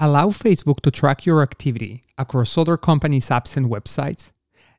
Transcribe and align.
allow 0.00 0.28
Facebook 0.28 0.80
to 0.80 0.90
track 0.90 1.26
your 1.26 1.42
activity 1.42 2.04
across 2.16 2.56
other 2.56 2.78
companies' 2.78 3.28
apps 3.28 3.56
and 3.56 3.66
websites? 3.66 4.32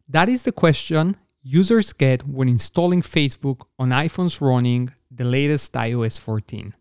That 0.10 0.28
is 0.28 0.44
the 0.44 0.52
question 0.52 1.16
users 1.44 1.94
get 1.94 2.28
when 2.28 2.50
installing 2.50 3.04
Facebook 3.04 3.62
on 3.78 3.90
iPhones 3.90 4.42
running 4.42 4.92
the 5.12 5.24
latest 5.24 5.74
iOS 5.74 6.20
14. 6.20 6.74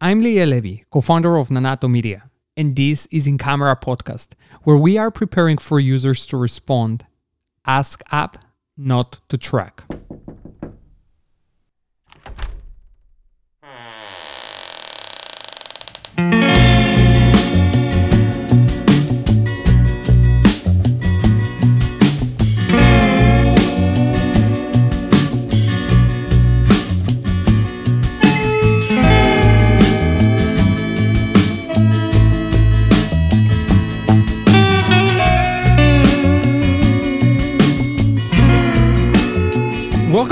I'm 0.00 0.20
Leo 0.20 0.44
Levy, 0.46 0.84
co 0.90 1.00
founder 1.00 1.36
of 1.36 1.48
Nanato 1.48 1.88
Media, 1.88 2.28
and 2.56 2.74
this 2.74 3.06
is 3.12 3.28
In 3.28 3.38
Camera 3.38 3.76
Podcast, 3.80 4.30
where 4.64 4.76
we 4.76 4.98
are 4.98 5.10
preparing 5.12 5.58
for 5.58 5.78
users 5.78 6.26
to 6.26 6.36
respond 6.36 7.06
Ask 7.66 8.02
App, 8.10 8.38
not 8.76 9.20
to 9.28 9.38
track. 9.38 9.84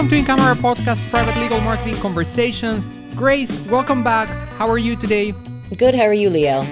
Welcome 0.02 0.16
to 0.16 0.32
In 0.32 0.36
Camera 0.36 0.56
Podcast 0.56 1.08
Private 1.10 1.38
Legal 1.40 1.60
Marketing 1.60 1.94
Conversations. 1.98 2.88
Grace, 3.14 3.56
welcome 3.68 4.02
back. 4.02 4.28
How 4.58 4.68
are 4.68 4.76
you 4.76 4.96
today? 4.96 5.30
Good. 5.76 5.94
How 5.94 6.02
are 6.02 6.12
you, 6.12 6.28
Leo? 6.28 6.66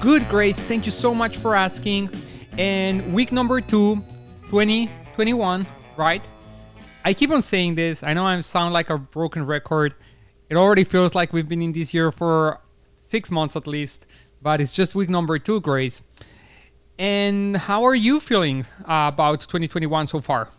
Good, 0.00 0.28
Grace. 0.28 0.60
Thank 0.60 0.84
you 0.84 0.90
so 0.90 1.14
much 1.14 1.36
for 1.36 1.54
asking. 1.54 2.10
And 2.58 3.14
week 3.14 3.30
number 3.30 3.60
two, 3.60 4.02
2021, 4.46 5.68
right? 5.96 6.20
I 7.04 7.14
keep 7.14 7.30
on 7.30 7.42
saying 7.42 7.76
this. 7.76 8.02
I 8.02 8.12
know 8.12 8.26
I 8.26 8.40
sound 8.40 8.74
like 8.74 8.90
a 8.90 8.98
broken 8.98 9.46
record. 9.46 9.94
It 10.50 10.56
already 10.56 10.82
feels 10.82 11.14
like 11.14 11.32
we've 11.32 11.48
been 11.48 11.62
in 11.62 11.70
this 11.70 11.94
year 11.94 12.10
for 12.10 12.58
six 12.98 13.30
months 13.30 13.54
at 13.54 13.68
least, 13.68 14.04
but 14.42 14.60
it's 14.60 14.72
just 14.72 14.96
week 14.96 15.08
number 15.08 15.38
two, 15.38 15.60
Grace. 15.60 16.02
And 16.98 17.56
how 17.56 17.84
are 17.84 17.94
you 17.94 18.18
feeling 18.18 18.66
uh, 18.80 19.12
about 19.14 19.42
2021 19.42 20.08
so 20.08 20.20
far? 20.20 20.50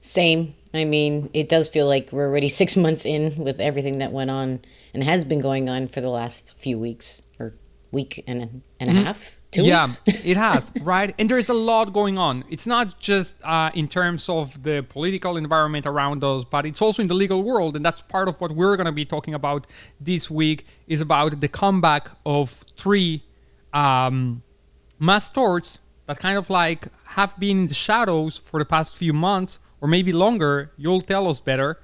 Same. 0.00 0.54
I 0.74 0.84
mean, 0.84 1.30
it 1.32 1.48
does 1.48 1.68
feel 1.68 1.86
like 1.86 2.10
we're 2.12 2.26
already 2.26 2.48
six 2.62 2.76
months 2.76 3.04
in 3.04 3.36
with 3.36 3.60
everything 3.60 3.98
that 3.98 4.12
went 4.12 4.30
on 4.30 4.60
and 4.94 5.04
has 5.04 5.24
been 5.24 5.40
going 5.40 5.68
on 5.68 5.88
for 5.88 6.00
the 6.00 6.10
last 6.10 6.54
few 6.58 6.78
weeks 6.78 7.22
or 7.38 7.54
week 7.90 8.22
and 8.26 8.42
a, 8.42 8.48
and 8.80 8.90
a 8.90 8.92
half. 8.92 9.34
Two 9.50 9.64
yeah, 9.64 9.86
it 10.06 10.36
has, 10.36 10.70
right? 10.82 11.14
And 11.18 11.30
there's 11.30 11.48
a 11.48 11.54
lot 11.54 11.94
going 11.94 12.18
on. 12.18 12.44
It's 12.50 12.66
not 12.66 13.00
just 13.00 13.34
uh, 13.42 13.70
in 13.72 13.88
terms 13.88 14.28
of 14.28 14.62
the 14.62 14.84
political 14.86 15.38
environment 15.38 15.86
around 15.86 16.22
us, 16.22 16.44
but 16.44 16.66
it's 16.66 16.82
also 16.82 17.00
in 17.00 17.08
the 17.08 17.14
legal 17.14 17.42
world, 17.42 17.74
and 17.74 17.82
that's 17.82 18.02
part 18.02 18.28
of 18.28 18.38
what 18.42 18.52
we're 18.52 18.76
going 18.76 18.84
to 18.84 18.92
be 18.92 19.06
talking 19.06 19.32
about 19.32 19.66
this 19.98 20.30
week. 20.30 20.66
Is 20.86 21.00
about 21.00 21.40
the 21.40 21.48
comeback 21.48 22.10
of 22.26 22.62
three 22.76 23.24
um, 23.72 24.42
mass 24.98 25.30
torts 25.30 25.78
that 26.04 26.18
kind 26.18 26.36
of 26.36 26.50
like 26.50 26.88
have 27.12 27.38
been 27.38 27.60
in 27.60 27.66
the 27.68 27.74
shadows 27.74 28.36
for 28.36 28.58
the 28.58 28.66
past 28.66 28.96
few 28.96 29.14
months 29.14 29.60
or 29.80 29.88
maybe 29.88 30.12
longer. 30.12 30.72
You'll 30.76 31.00
tell 31.00 31.28
us 31.28 31.40
better. 31.40 31.80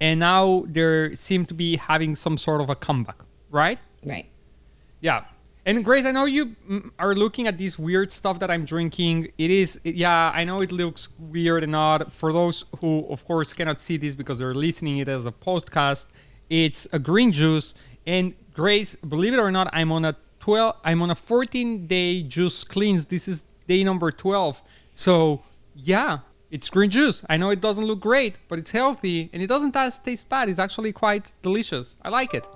And 0.00 0.20
now 0.20 0.64
they 0.66 1.14
seem 1.14 1.46
to 1.46 1.54
be 1.54 1.76
having 1.76 2.16
some 2.16 2.36
sort 2.36 2.60
of 2.60 2.70
a 2.70 2.74
comeback, 2.74 3.22
right? 3.50 3.78
right. 4.06 4.26
Yeah. 5.00 5.24
And 5.64 5.84
Grace, 5.84 6.06
I 6.06 6.12
know 6.12 6.24
you 6.24 6.56
mm, 6.68 6.90
are 6.98 7.14
looking 7.14 7.46
at 7.46 7.58
this 7.58 7.78
weird 7.78 8.10
stuff 8.10 8.38
that 8.38 8.50
I'm 8.50 8.64
drinking. 8.64 9.32
It 9.36 9.50
is, 9.50 9.78
yeah, 9.84 10.32
I 10.34 10.44
know 10.44 10.62
it 10.62 10.72
looks 10.72 11.10
weird 11.18 11.62
and 11.62 11.76
odd. 11.76 12.12
For 12.12 12.32
those 12.32 12.64
who, 12.80 13.06
of 13.10 13.24
course, 13.24 13.52
cannot 13.52 13.78
see 13.80 13.96
this 13.98 14.16
because 14.16 14.38
they're 14.38 14.54
listening 14.54 14.98
it 14.98 15.08
as 15.08 15.26
a 15.26 15.32
podcast, 15.32 16.06
it's 16.48 16.88
a 16.92 16.98
green 16.98 17.32
juice. 17.32 17.74
And 18.06 18.34
Grace, 18.54 18.96
believe 18.96 19.34
it 19.34 19.38
or 19.38 19.50
not, 19.50 19.68
I'm 19.72 19.92
on 19.92 20.04
a 20.06 20.16
12, 20.40 20.76
I'm 20.84 21.02
on 21.02 21.10
a 21.10 21.14
14 21.14 21.86
day 21.86 22.22
juice 22.22 22.64
cleanse. 22.64 23.06
This 23.06 23.28
is 23.28 23.44
day 23.66 23.84
number 23.84 24.10
12. 24.10 24.62
So 24.92 25.44
yeah, 25.74 26.20
it's 26.50 26.70
green 26.70 26.90
juice. 26.90 27.22
I 27.28 27.36
know 27.36 27.50
it 27.50 27.60
doesn't 27.60 27.84
look 27.84 28.00
great, 28.00 28.38
but 28.48 28.58
it's 28.58 28.70
healthy 28.70 29.28
and 29.32 29.42
it 29.42 29.46
doesn't 29.46 29.72
taste, 29.72 30.28
bad. 30.28 30.48
It's 30.48 30.58
actually 30.58 30.92
quite 30.92 31.32
delicious. 31.42 31.96
I 32.02 32.08
like 32.08 32.32
it. 32.34 32.46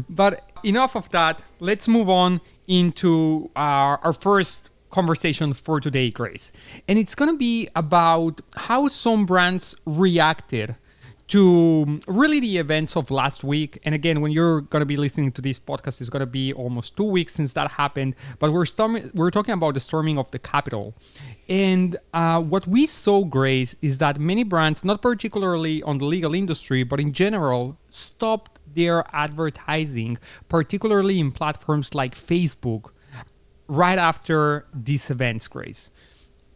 but 0.08 0.50
enough 0.64 0.96
of 0.96 1.08
that. 1.10 1.42
Let's 1.60 1.86
move 1.86 2.08
on 2.08 2.40
into 2.66 3.50
our, 3.54 3.98
our 4.02 4.12
first 4.12 4.70
conversation 4.90 5.52
for 5.52 5.80
today, 5.80 6.10
Grace. 6.10 6.52
And 6.88 6.98
it's 6.98 7.14
going 7.14 7.30
to 7.30 7.36
be 7.36 7.68
about 7.76 8.40
how 8.56 8.88
some 8.88 9.26
brands 9.26 9.76
reacted 9.86 10.76
to 11.28 12.00
really 12.06 12.40
the 12.40 12.56
events 12.56 12.96
of 12.96 13.10
last 13.10 13.44
week. 13.44 13.78
And 13.84 13.94
again, 13.94 14.20
when 14.20 14.32
you're 14.32 14.62
going 14.62 14.80
to 14.80 14.86
be 14.86 14.96
listening 14.96 15.30
to 15.32 15.42
this 15.42 15.58
podcast, 15.58 16.00
it's 16.00 16.08
going 16.08 16.20
to 16.20 16.26
be 16.26 16.52
almost 16.52 16.96
two 16.96 17.04
weeks 17.04 17.34
since 17.34 17.52
that 17.52 17.72
happened. 17.72 18.14
But 18.38 18.52
we're 18.52 18.64
storming, 18.64 19.10
we're 19.14 19.30
talking 19.30 19.52
about 19.52 19.74
the 19.74 19.80
storming 19.80 20.18
of 20.18 20.30
the 20.30 20.38
Capitol. 20.38 20.94
And 21.48 21.96
uh, 22.14 22.40
what 22.40 22.66
we 22.66 22.86
saw, 22.86 23.24
Grace, 23.24 23.76
is 23.82 23.98
that 23.98 24.18
many 24.18 24.42
brands, 24.42 24.84
not 24.84 25.02
particularly 25.02 25.82
on 25.82 25.98
the 25.98 26.06
legal 26.06 26.34
industry, 26.34 26.82
but 26.82 26.98
in 26.98 27.12
general, 27.12 27.78
stopped 27.90 28.58
their 28.74 29.04
advertising, 29.12 30.18
particularly 30.48 31.20
in 31.20 31.32
platforms 31.32 31.94
like 31.94 32.14
Facebook, 32.14 32.90
right 33.66 33.98
after 33.98 34.66
these 34.72 35.10
events, 35.10 35.46
Grace. 35.46 35.90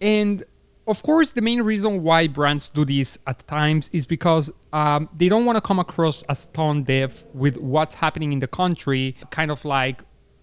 And 0.00 0.44
of 0.87 1.03
course, 1.03 1.31
the 1.32 1.43
main 1.43 1.62
reason 1.62 2.03
why 2.03 2.26
brands 2.26 2.69
do 2.69 2.84
this 2.84 3.19
at 3.26 3.47
times 3.47 3.88
is 3.93 4.06
because 4.06 4.50
um, 4.72 5.09
they 5.15 5.28
don't 5.28 5.44
want 5.44 5.56
to 5.56 5.60
come 5.60 5.78
across 5.78 6.22
as 6.25 6.47
tone 6.47 6.82
deaf 6.82 7.25
with 7.34 7.56
what's 7.56 7.94
happening 7.94 8.32
in 8.32 8.41
the 8.41 8.48
country, 8.48 9.16
kind 9.31 9.50
of 9.50 9.65
like 9.65 10.03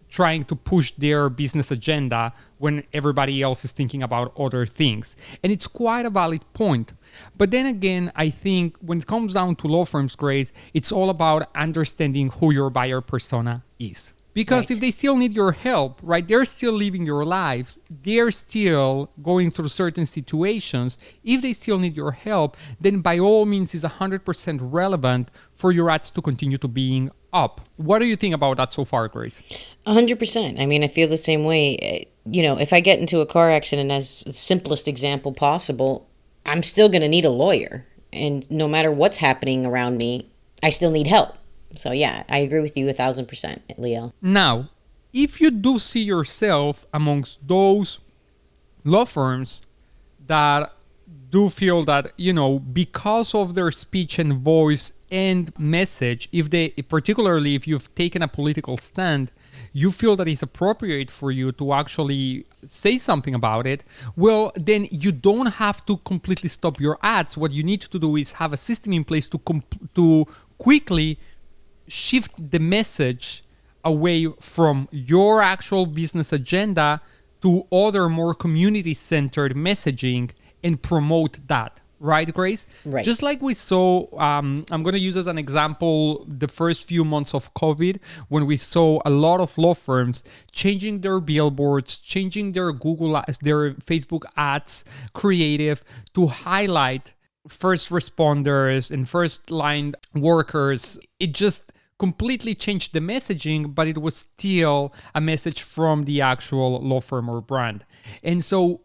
trying 0.09 0.43
to 0.43 0.55
push 0.55 0.91
their 0.97 1.29
business 1.29 1.71
agenda 1.71 2.33
when 2.57 2.83
everybody 2.93 3.41
else 3.41 3.63
is 3.63 3.71
thinking 3.71 4.01
about 4.01 4.33
other 4.37 4.65
things. 4.65 5.15
And 5.43 5.51
it's 5.51 5.67
quite 5.67 6.05
a 6.05 6.09
valid 6.09 6.41
point. 6.53 6.93
But 7.37 7.51
then 7.51 7.65
again, 7.65 8.11
I 8.15 8.29
think 8.29 8.77
when 8.79 8.99
it 8.99 9.07
comes 9.07 9.33
down 9.33 9.55
to 9.57 9.67
law 9.67 9.85
firms, 9.85 10.15
Grace, 10.15 10.51
it's 10.73 10.91
all 10.91 11.09
about 11.09 11.49
understanding 11.55 12.29
who 12.29 12.51
your 12.51 12.69
buyer 12.69 13.01
persona 13.01 13.63
is. 13.77 14.13
Because 14.33 14.65
Right. 14.65 14.71
if 14.71 14.79
they 14.79 14.91
still 14.91 15.17
need 15.17 15.33
your 15.33 15.51
help, 15.53 15.99
right, 16.03 16.25
they're 16.27 16.45
still 16.45 16.73
living 16.73 17.05
your 17.05 17.25
lives, 17.25 17.79
they're 17.89 18.31
still 18.31 19.09
going 19.21 19.49
through 19.51 19.69
certain 19.69 20.05
situations. 20.05 20.97
If 21.23 21.41
they 21.41 21.53
still 21.53 21.79
need 21.79 21.97
your 21.97 22.11
help, 22.11 22.55
then 22.79 23.01
by 23.01 23.17
all 23.19 23.45
means 23.45 23.73
is 23.73 23.83
100% 23.83 24.59
relevant 24.61 25.29
for 25.55 25.71
your 25.71 25.89
ads 25.89 26.11
to 26.11 26.21
continue 26.21 26.57
to 26.59 26.67
being 26.67 27.09
up. 27.33 27.61
What 27.77 27.99
do 27.99 28.05
you 28.05 28.15
think 28.15 28.33
about 28.35 28.57
that 28.57 28.71
so 28.73 28.85
far, 28.85 29.07
Grace? 29.07 29.43
A 29.85 29.93
hundred 29.93 30.17
percent. 30.19 30.59
I 30.59 30.65
mean, 30.65 30.83
I 30.83 30.87
feel 30.87 31.07
the 31.07 31.17
same 31.17 31.43
way. 31.43 31.77
Eh, 31.77 32.03
You 32.31 32.43
know, 32.43 32.59
if 32.59 32.71
I 32.73 32.79
get 32.79 32.99
into 32.99 33.21
a 33.21 33.25
car 33.25 33.49
accident, 33.49 33.89
as 33.89 34.21
the 34.23 34.33
simplest 34.33 34.87
example 34.87 35.31
possible, 35.31 36.05
I'm 36.45 36.61
still 36.61 36.87
going 36.89 37.01
to 37.01 37.07
need 37.07 37.25
a 37.25 37.31
lawyer, 37.31 37.87
and 38.13 38.45
no 38.51 38.67
matter 38.67 38.91
what's 38.91 39.17
happening 39.17 39.65
around 39.65 39.97
me, 39.97 40.29
I 40.61 40.69
still 40.69 40.91
need 40.91 41.07
help. 41.07 41.33
So 41.75 41.91
yeah, 41.91 42.23
I 42.29 42.39
agree 42.39 42.61
with 42.61 42.75
you 42.75 42.89
a 42.89 42.93
thousand 42.93 43.27
percent, 43.27 43.61
Leo. 43.77 44.13
Now, 44.21 44.69
if 45.13 45.41
you 45.41 45.51
do 45.51 45.79
see 45.79 46.01
yourself 46.01 46.85
amongst 46.93 47.47
those 47.47 47.99
law 48.83 49.05
firms 49.05 49.61
that 50.27 50.73
do 51.29 51.49
feel 51.49 51.83
that, 51.83 52.11
you 52.17 52.33
know, 52.33 52.59
because 52.59 53.35
of 53.35 53.53
their 53.53 53.71
speech 53.71 54.19
and 54.19 54.33
voice 54.33 54.93
and 55.11 55.57
message, 55.59 56.27
if 56.31 56.49
they, 56.49 56.69
particularly 56.69 57.55
if 57.55 57.67
you've 57.67 57.93
taken 57.95 58.21
a 58.21 58.27
political 58.27 58.77
stand, 58.77 59.31
you 59.73 59.91
feel 59.91 60.15
that 60.15 60.27
it's 60.27 60.41
appropriate 60.41 61.11
for 61.11 61.31
you 61.31 61.51
to 61.51 61.73
actually 61.73 62.45
say 62.65 62.97
something 62.97 63.35
about 63.35 63.67
it, 63.67 63.83
well, 64.15 64.51
then 64.55 64.87
you 64.91 65.11
don't 65.11 65.53
have 65.53 65.85
to 65.85 65.97
completely 65.97 66.49
stop 66.49 66.79
your 66.79 66.97
ads. 67.03 67.37
What 67.37 67.51
you 67.51 67.63
need 67.63 67.81
to 67.81 67.99
do 67.99 68.15
is 68.15 68.33
have 68.33 68.53
a 68.53 68.57
system 68.57 68.93
in 68.93 69.03
place 69.03 69.27
to 69.29 69.37
comp- 69.37 69.93
to 69.95 70.25
quickly 70.57 71.19
shift 71.89 72.51
the 72.51 72.59
message 72.59 73.43
away 73.83 74.27
from 74.39 74.87
your 74.91 75.41
actual 75.41 75.85
business 75.85 76.31
agenda 76.33 77.01
to 77.41 77.65
other 77.71 78.09
more 78.09 78.33
community 78.33 78.93
centered 78.93 79.55
messaging 79.55 80.31
and 80.63 80.81
promote 80.81 81.47
that. 81.47 81.79
Right 82.01 82.33
grace? 82.33 82.65
Right. 82.85 83.03
just 83.03 83.21
like 83.21 83.41
we 83.41 83.53
saw 83.53 84.07
um, 84.17 84.65
i'm 84.71 84.83
going 84.83 84.93
to 84.93 85.01
use 85.01 85.17
as 85.17 85.27
an 85.27 85.37
example 85.37 86.25
the 86.29 86.47
first 86.47 86.87
few 86.87 87.03
months 87.03 87.33
of 87.33 87.53
covid 87.55 87.99
when 88.29 88.45
we 88.45 88.55
saw 88.55 89.01
a 89.03 89.09
lot 89.09 89.41
of 89.41 89.57
law 89.57 89.73
firms 89.73 90.23
changing 90.53 91.01
their 91.01 91.19
billboards 91.19 91.99
changing 91.99 92.53
their 92.53 92.71
google 92.71 93.17
ads 93.17 93.39
their 93.39 93.73
facebook 93.73 94.23
ads 94.37 94.85
creative 95.11 95.83
to 96.13 96.27
highlight 96.27 97.11
first 97.49 97.89
responders 97.89 98.91
and 98.91 99.09
first 99.09 99.51
line 99.51 99.95
workers. 100.13 100.99
It 101.19 101.33
just 101.33 101.71
completely 101.99 102.55
changed 102.55 102.93
the 102.93 102.99
messaging, 102.99 103.75
but 103.75 103.87
it 103.87 104.01
was 104.01 104.15
still 104.15 104.93
a 105.13 105.21
message 105.21 105.61
from 105.61 106.05
the 106.05 106.21
actual 106.21 106.81
law 106.81 107.01
firm 107.01 107.29
or 107.29 107.41
brand. 107.41 107.85
And 108.23 108.43
so, 108.43 108.81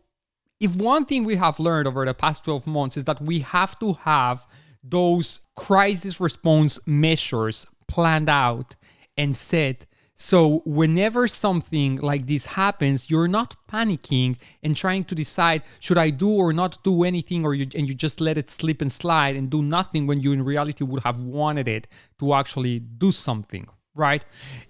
if 0.60 0.76
one 0.76 1.04
thing 1.06 1.24
we 1.24 1.36
have 1.36 1.58
learned 1.58 1.88
over 1.88 2.04
the 2.04 2.14
past 2.14 2.44
12 2.44 2.66
months 2.66 2.96
is 2.96 3.04
that 3.04 3.20
we 3.20 3.40
have 3.40 3.78
to 3.78 3.94
have 3.94 4.46
those 4.82 5.40
crisis 5.56 6.20
response 6.20 6.78
measures 6.86 7.66
planned 7.88 8.28
out 8.28 8.76
and 9.16 9.36
set 9.36 9.86
so 10.24 10.62
whenever 10.64 11.28
something 11.28 11.96
like 11.96 12.26
this 12.26 12.46
happens, 12.46 13.10
you're 13.10 13.28
not 13.28 13.56
panicking 13.70 14.38
and 14.62 14.74
trying 14.74 15.04
to 15.04 15.14
decide 15.14 15.62
should 15.80 15.98
I 15.98 16.08
do 16.08 16.30
or 16.30 16.54
not 16.54 16.82
do 16.82 17.04
anything, 17.04 17.44
or 17.44 17.52
you 17.52 17.66
and 17.74 17.86
you 17.86 17.94
just 17.94 18.22
let 18.22 18.38
it 18.38 18.50
slip 18.50 18.80
and 18.80 18.90
slide 18.90 19.36
and 19.36 19.50
do 19.50 19.60
nothing 19.60 20.06
when 20.06 20.20
you 20.20 20.32
in 20.32 20.42
reality 20.42 20.82
would 20.82 21.02
have 21.02 21.20
wanted 21.20 21.68
it 21.68 21.86
to 22.20 22.32
actually 22.32 22.78
do 22.78 23.12
something 23.12 23.68
right? 23.96 24.24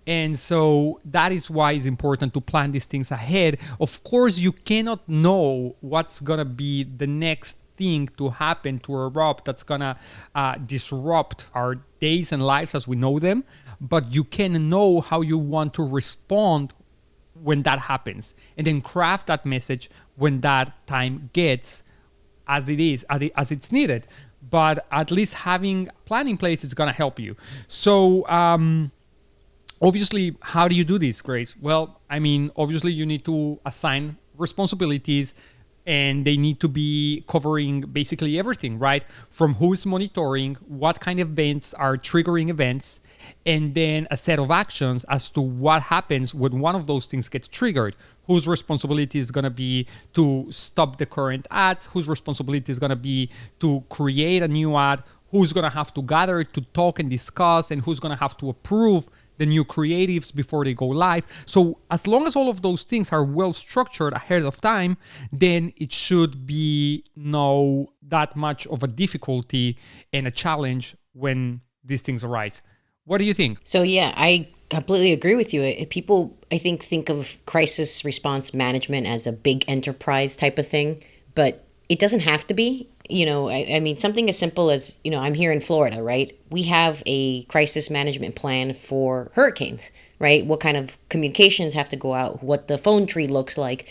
And 0.06 0.38
so 0.38 1.00
that 1.06 1.32
is 1.32 1.48
why 1.48 1.72
it's 1.72 1.86
important 1.86 2.34
to 2.34 2.42
plan 2.42 2.72
these 2.72 2.84
things 2.84 3.10
ahead. 3.10 3.56
Of 3.80 4.04
course, 4.04 4.36
you 4.36 4.52
cannot 4.52 5.08
know 5.08 5.76
what's 5.80 6.20
gonna 6.20 6.44
be 6.44 6.84
the 6.84 7.06
next 7.06 7.64
thing 7.76 8.08
to 8.18 8.30
happen 8.30 8.78
to 8.80 8.92
erupt 8.94 9.44
that's 9.44 9.62
gonna 9.62 9.96
uh, 10.34 10.56
disrupt 10.66 11.46
our 11.54 11.76
days 12.00 12.32
and 12.32 12.44
lives 12.44 12.74
as 12.74 12.86
we 12.86 12.96
know 12.96 13.18
them 13.18 13.44
but 13.80 14.12
you 14.12 14.24
can 14.24 14.68
know 14.68 15.00
how 15.00 15.20
you 15.20 15.38
want 15.38 15.74
to 15.74 15.82
respond 15.82 16.72
when 17.42 17.62
that 17.62 17.80
happens. 17.80 18.34
And 18.56 18.66
then 18.66 18.80
craft 18.80 19.26
that 19.26 19.44
message 19.44 19.90
when 20.16 20.40
that 20.40 20.86
time 20.86 21.30
gets 21.32 21.82
as 22.46 22.68
it 22.68 22.80
is 22.80 23.04
as 23.10 23.50
it's 23.50 23.72
needed. 23.72 24.06
But 24.50 24.86
at 24.92 25.10
least 25.10 25.34
having 25.34 25.88
plan 26.04 26.28
in 26.28 26.36
place 26.36 26.64
is 26.64 26.74
going 26.74 26.88
to 26.88 26.94
help 26.94 27.18
you. 27.18 27.36
So 27.66 28.28
um, 28.28 28.92
obviously 29.80 30.36
how 30.40 30.68
do 30.68 30.74
you 30.74 30.84
do 30.84 30.98
this 30.98 31.20
grace? 31.22 31.56
Well 31.60 32.00
i 32.10 32.18
mean 32.18 32.50
obviously 32.56 32.92
you 32.92 33.06
need 33.06 33.24
to 33.24 33.58
assign 33.64 34.16
responsibilities 34.36 35.34
and 35.86 36.24
they 36.24 36.36
need 36.36 36.60
to 36.60 36.68
be 36.68 37.24
covering 37.28 37.82
basically 37.82 38.38
everything 38.38 38.78
right? 38.78 39.04
From 39.28 39.54
who's 39.54 39.84
monitoring 39.84 40.54
what 40.66 41.00
kind 41.00 41.20
of 41.20 41.30
events 41.30 41.74
are 41.74 41.96
triggering 41.96 42.48
events 42.48 43.00
and 43.46 43.74
then 43.74 44.06
a 44.10 44.16
set 44.16 44.38
of 44.38 44.50
actions 44.50 45.04
as 45.04 45.28
to 45.30 45.40
what 45.40 45.82
happens 45.82 46.34
when 46.34 46.60
one 46.60 46.74
of 46.74 46.86
those 46.86 47.06
things 47.06 47.28
gets 47.28 47.48
triggered. 47.48 47.94
Whose 48.26 48.48
responsibility 48.48 49.18
is 49.18 49.30
going 49.30 49.44
to 49.44 49.50
be 49.50 49.86
to 50.14 50.46
stop 50.50 50.96
the 50.96 51.06
current 51.06 51.46
ads? 51.50 51.86
Whose 51.86 52.08
responsibility 52.08 52.72
is 52.72 52.78
going 52.78 52.90
to 52.90 52.96
be 52.96 53.30
to 53.60 53.84
create 53.90 54.42
a 54.42 54.48
new 54.48 54.76
ad? 54.76 55.02
Who's 55.30 55.52
going 55.52 55.64
to 55.64 55.76
have 55.76 55.92
to 55.94 56.02
gather 56.02 56.42
to 56.42 56.60
talk 56.60 57.00
and 57.00 57.10
discuss? 57.10 57.70
And 57.70 57.82
who's 57.82 58.00
going 58.00 58.14
to 58.14 58.20
have 58.20 58.36
to 58.38 58.48
approve 58.48 59.08
the 59.36 59.44
new 59.44 59.64
creatives 59.64 60.34
before 60.34 60.64
they 60.64 60.72
go 60.72 60.86
live? 60.86 61.26
So, 61.44 61.80
as 61.90 62.06
long 62.06 62.26
as 62.26 62.36
all 62.36 62.48
of 62.48 62.62
those 62.62 62.84
things 62.84 63.12
are 63.12 63.24
well 63.24 63.52
structured 63.52 64.12
ahead 64.14 64.44
of 64.44 64.60
time, 64.60 64.96
then 65.32 65.72
it 65.76 65.92
should 65.92 66.46
be 66.46 67.04
no 67.16 67.92
that 68.00 68.36
much 68.36 68.66
of 68.68 68.82
a 68.82 68.86
difficulty 68.86 69.76
and 70.12 70.26
a 70.26 70.30
challenge 70.30 70.96
when 71.12 71.60
these 71.84 72.00
things 72.00 72.24
arise. 72.24 72.62
What 73.06 73.18
do 73.18 73.24
you 73.24 73.34
think? 73.34 73.58
So 73.64 73.82
yeah, 73.82 74.12
I 74.16 74.48
completely 74.70 75.12
agree 75.12 75.34
with 75.34 75.52
you. 75.52 75.86
People, 75.86 76.36
I 76.50 76.58
think, 76.58 76.82
think 76.82 77.08
of 77.08 77.36
crisis 77.46 78.04
response 78.04 78.54
management 78.54 79.06
as 79.06 79.26
a 79.26 79.32
big 79.32 79.64
enterprise 79.68 80.36
type 80.36 80.58
of 80.58 80.66
thing, 80.66 81.02
but 81.34 81.64
it 81.88 81.98
doesn't 81.98 82.20
have 82.20 82.46
to 82.46 82.54
be. 82.54 82.88
You 83.10 83.26
know, 83.26 83.50
I, 83.50 83.66
I, 83.72 83.80
mean, 83.80 83.98
something 83.98 84.30
as 84.30 84.38
simple 84.38 84.70
as, 84.70 84.94
you 85.04 85.10
know, 85.10 85.20
I'm 85.20 85.34
here 85.34 85.52
in 85.52 85.60
Florida, 85.60 86.02
right? 86.02 86.38
We 86.48 86.62
have 86.62 87.02
a 87.04 87.44
crisis 87.44 87.90
management 87.90 88.34
plan 88.34 88.72
for 88.72 89.30
hurricanes, 89.34 89.90
right? 90.18 90.46
What 90.46 90.60
kind 90.60 90.78
of 90.78 90.96
communications 91.10 91.74
have 91.74 91.90
to 91.90 91.96
go 91.96 92.14
out, 92.14 92.42
what 92.42 92.68
the 92.68 92.78
phone 92.78 93.06
tree 93.06 93.26
looks 93.26 93.58
like. 93.58 93.86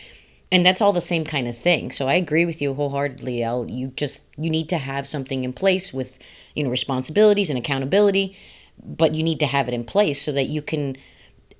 And 0.51 0.65
that's 0.65 0.81
all 0.81 0.93
the 0.93 1.01
same 1.01 1.25
kind 1.25 1.47
of 1.47 1.55
thing. 1.55 1.91
So 1.91 2.07
I 2.07 2.15
agree 2.15 2.45
with 2.45 2.59
you 2.59 2.73
wholeheartedly, 2.73 3.43
El. 3.43 3.69
You 3.69 3.89
just, 3.89 4.23
you 4.35 4.49
need 4.49 4.67
to 4.69 4.79
have 4.79 5.05
something 5.05 5.43
in 5.43 5.53
place 5.53 5.93
with, 5.93 6.17
you 6.55 6.63
know, 6.63 6.71
responsibilities 6.71 7.51
and 7.51 7.59
accountability 7.59 8.35
but 8.81 9.15
you 9.15 9.23
need 9.23 9.39
to 9.39 9.45
have 9.45 9.67
it 9.67 9.73
in 9.73 9.83
place 9.83 10.21
so 10.21 10.31
that 10.31 10.45
you 10.45 10.61
can 10.61 10.97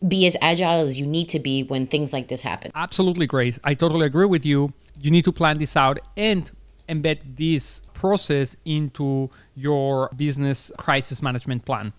be 0.08 0.26
as 0.28 0.36
agile 0.42 0.82
as 0.82 1.00
you 1.00 1.06
need 1.06 1.30
to 1.30 1.40
be 1.40 1.64
when 1.64 1.88
things 1.88 2.12
like 2.12 2.28
this 2.28 2.42
happen. 2.42 2.72
Absolutely, 2.76 3.28
Grace. 3.28 3.60
I 3.64 3.74
totally 3.74 4.06
agree 4.06 4.26
with 4.26 4.46
you. 4.46 4.74
You 5.00 5.12
need 5.12 5.26
to 5.26 5.32
plan 5.32 5.58
this 5.58 5.78
out 5.78 6.00
and 6.18 6.52
embed 6.90 7.20
this 7.38 7.82
process 7.94 8.58
into 8.66 9.30
your 9.56 10.10
business 10.16 10.72
crisis 10.78 11.22
management 11.22 11.66
plan. 11.66 11.94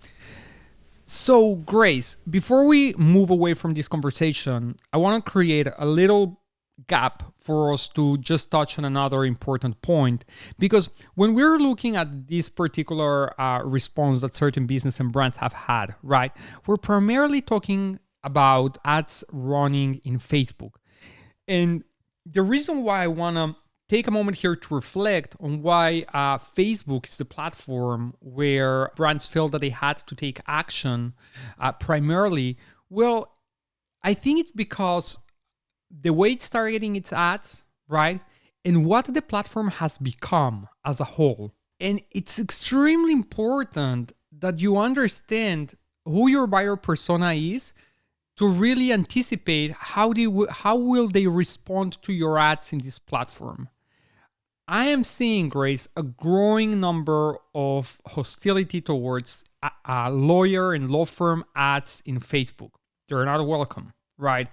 So, 1.07 1.57
Grace, 1.57 2.17
before 2.29 2.67
we 2.67 2.95
move 2.95 3.31
away 3.31 3.55
from 3.55 3.75
this 3.75 3.89
conversation, 3.89 4.77
I 4.93 4.97
want 4.97 5.25
to 5.25 5.31
create 5.31 5.69
a 5.77 5.87
little 5.87 6.41
gap 6.89 7.34
for 7.45 7.73
us 7.73 7.87
to 7.89 8.17
just 8.19 8.51
touch 8.51 8.79
on 8.79 8.85
another 8.85 9.25
important 9.25 9.83
point. 9.83 10.25
Because 10.59 10.89
when 11.15 11.35
we're 11.35 11.59
looking 11.59 11.95
at 11.95 12.29
this 12.29 12.49
particular 12.49 13.39
uh, 13.41 13.63
response 13.63 14.21
that 14.21 14.35
certain 14.35 14.67
business 14.67 14.99
and 15.01 15.13
brands 15.13 15.37
have 15.37 15.53
had 15.53 15.95
right 16.03 16.33
we're 16.67 16.77
primarily 16.77 17.41
talking 17.41 17.99
about 18.23 18.79
ads 18.85 19.25
running 19.31 20.01
in 20.05 20.19
facebook. 20.19 20.75
And 21.47 21.85
the 22.25 22.43
reason 22.43 22.83
why 22.83 23.03
i 23.03 23.07
want 23.07 23.37
to 23.37 23.55
take 23.89 24.07
a 24.07 24.11
moment 24.11 24.39
here 24.39 24.57
to 24.57 24.75
reflect 24.75 25.37
on 25.41 25.61
why 25.61 26.07
uh, 26.15 26.39
facebook 26.39 27.07
is 27.07 27.19
the 27.19 27.25
platform 27.25 28.15
where 28.21 28.91
brands 28.97 29.27
felt 29.27 29.53
that 29.53 29.61
they 29.61 29.69
had 29.69 29.99
to 29.99 30.15
take 30.15 30.41
action 30.47 31.13
uh, 31.61 31.71
primarily 31.71 32.57
well 32.89 33.37
i 34.03 34.15
think 34.15 34.41
it's 34.41 34.51
because 34.51 35.19
the 36.03 36.13
way 36.13 36.33
it's 36.33 36.51
targeting 36.51 36.97
its 36.97 37.13
ads, 37.13 37.63
right? 37.89 38.21
And 38.65 38.87
what 38.87 39.13
the 39.13 39.23
platform 39.23 39.69
has 39.69 39.99
become 39.99 40.69
as 40.85 41.01
a 41.01 41.05
whole. 41.05 41.53
And 41.81 42.01
it's 42.11 42.39
extremely 42.39 43.13
important 43.13 44.13
that 44.33 44.61
you 44.61 44.77
understand 44.79 45.75
who 46.05 46.29
your 46.29 46.47
buyer 46.47 46.77
persona 46.77 47.33
is 47.33 47.73
to 48.37 48.49
really 48.49 48.93
anticipate 48.93 49.73
how 49.73 50.13
they 50.13 50.25
w- 50.25 50.49
how 50.51 50.77
will 50.77 51.09
they 51.09 51.27
respond 51.27 52.01
to 52.03 52.13
your 52.13 52.39
ads 52.39 52.73
in 52.73 52.81
this 52.81 52.99
platform. 52.99 53.69
I 54.67 54.87
am 54.87 55.05
seeing 55.05 55.51
Grace 55.51 55.89
a 55.95 56.03
growing 56.03 56.81
number 56.81 57.37
of 57.55 57.99
hostility 58.07 58.81
towards 58.81 59.45
a, 59.63 59.71
a 59.85 60.11
lawyer 60.11 60.73
and 60.73 60.91
law 60.91 61.05
firm 61.05 61.45
ads 61.55 62.03
in 62.07 62.19
Facebook. 62.19 62.71
They're 63.09 63.27
not 63.27 63.47
welcome, 63.47 63.93
right? 64.17 64.49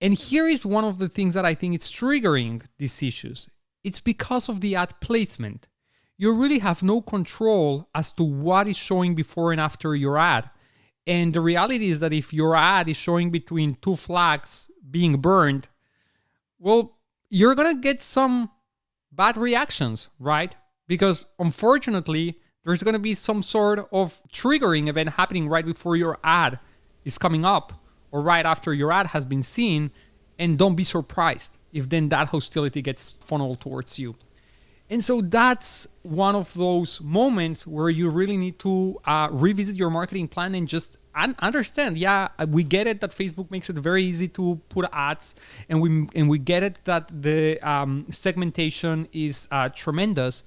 And 0.00 0.14
here 0.14 0.46
is 0.46 0.64
one 0.64 0.84
of 0.84 0.98
the 0.98 1.08
things 1.08 1.34
that 1.34 1.44
I 1.44 1.54
think 1.54 1.74
is 1.74 1.90
triggering 1.90 2.62
these 2.78 3.02
issues. 3.02 3.48
It's 3.82 4.00
because 4.00 4.48
of 4.48 4.60
the 4.60 4.76
ad 4.76 4.94
placement. 5.00 5.66
You 6.16 6.32
really 6.32 6.60
have 6.60 6.82
no 6.82 7.00
control 7.00 7.88
as 7.94 8.12
to 8.12 8.24
what 8.24 8.68
is 8.68 8.76
showing 8.76 9.14
before 9.14 9.52
and 9.52 9.60
after 9.60 9.94
your 9.94 10.18
ad. 10.18 10.50
And 11.06 11.32
the 11.32 11.40
reality 11.40 11.88
is 11.88 12.00
that 12.00 12.12
if 12.12 12.32
your 12.32 12.54
ad 12.54 12.88
is 12.88 12.96
showing 12.96 13.30
between 13.30 13.76
two 13.80 13.96
flags 13.96 14.70
being 14.90 15.20
burned, 15.20 15.68
well, 16.58 16.98
you're 17.30 17.54
going 17.54 17.74
to 17.74 17.80
get 17.80 18.02
some 18.02 18.50
bad 19.12 19.36
reactions, 19.36 20.08
right? 20.18 20.54
Because 20.86 21.26
unfortunately, 21.38 22.38
there's 22.64 22.82
going 22.82 22.94
to 22.94 23.00
be 23.00 23.14
some 23.14 23.42
sort 23.42 23.88
of 23.92 24.22
triggering 24.32 24.88
event 24.88 25.10
happening 25.10 25.48
right 25.48 25.64
before 25.64 25.96
your 25.96 26.18
ad 26.22 26.58
is 27.04 27.16
coming 27.16 27.44
up 27.44 27.87
or 28.10 28.22
right 28.22 28.46
after 28.46 28.72
your 28.72 28.90
ad 28.92 29.08
has 29.08 29.24
been 29.24 29.42
seen, 29.42 29.90
and 30.38 30.58
don't 30.58 30.76
be 30.76 30.84
surprised 30.84 31.58
if 31.72 31.88
then 31.88 32.08
that 32.08 32.28
hostility 32.28 32.82
gets 32.82 33.10
funneled 33.10 33.60
towards 33.60 33.98
you. 33.98 34.16
And 34.90 35.04
so 35.04 35.20
that's 35.20 35.86
one 36.02 36.34
of 36.34 36.54
those 36.54 37.00
moments 37.00 37.66
where 37.66 37.90
you 37.90 38.08
really 38.08 38.38
need 38.38 38.58
to 38.60 38.98
uh, 39.04 39.28
revisit 39.30 39.76
your 39.76 39.90
marketing 39.90 40.28
plan 40.28 40.54
and 40.54 40.66
just 40.66 40.96
understand. 41.14 41.98
Yeah, 41.98 42.28
we 42.48 42.62
get 42.64 42.86
it 42.86 43.00
that 43.00 43.10
Facebook 43.10 43.50
makes 43.50 43.68
it 43.68 43.76
very 43.76 44.02
easy 44.04 44.28
to 44.28 44.60
put 44.68 44.86
ads, 44.92 45.34
and 45.68 45.82
we 45.82 46.08
and 46.14 46.28
we 46.28 46.38
get 46.38 46.62
it 46.62 46.78
that 46.84 47.10
the 47.22 47.58
um, 47.60 48.06
segmentation 48.10 49.08
is 49.12 49.48
uh, 49.50 49.68
tremendous, 49.68 50.44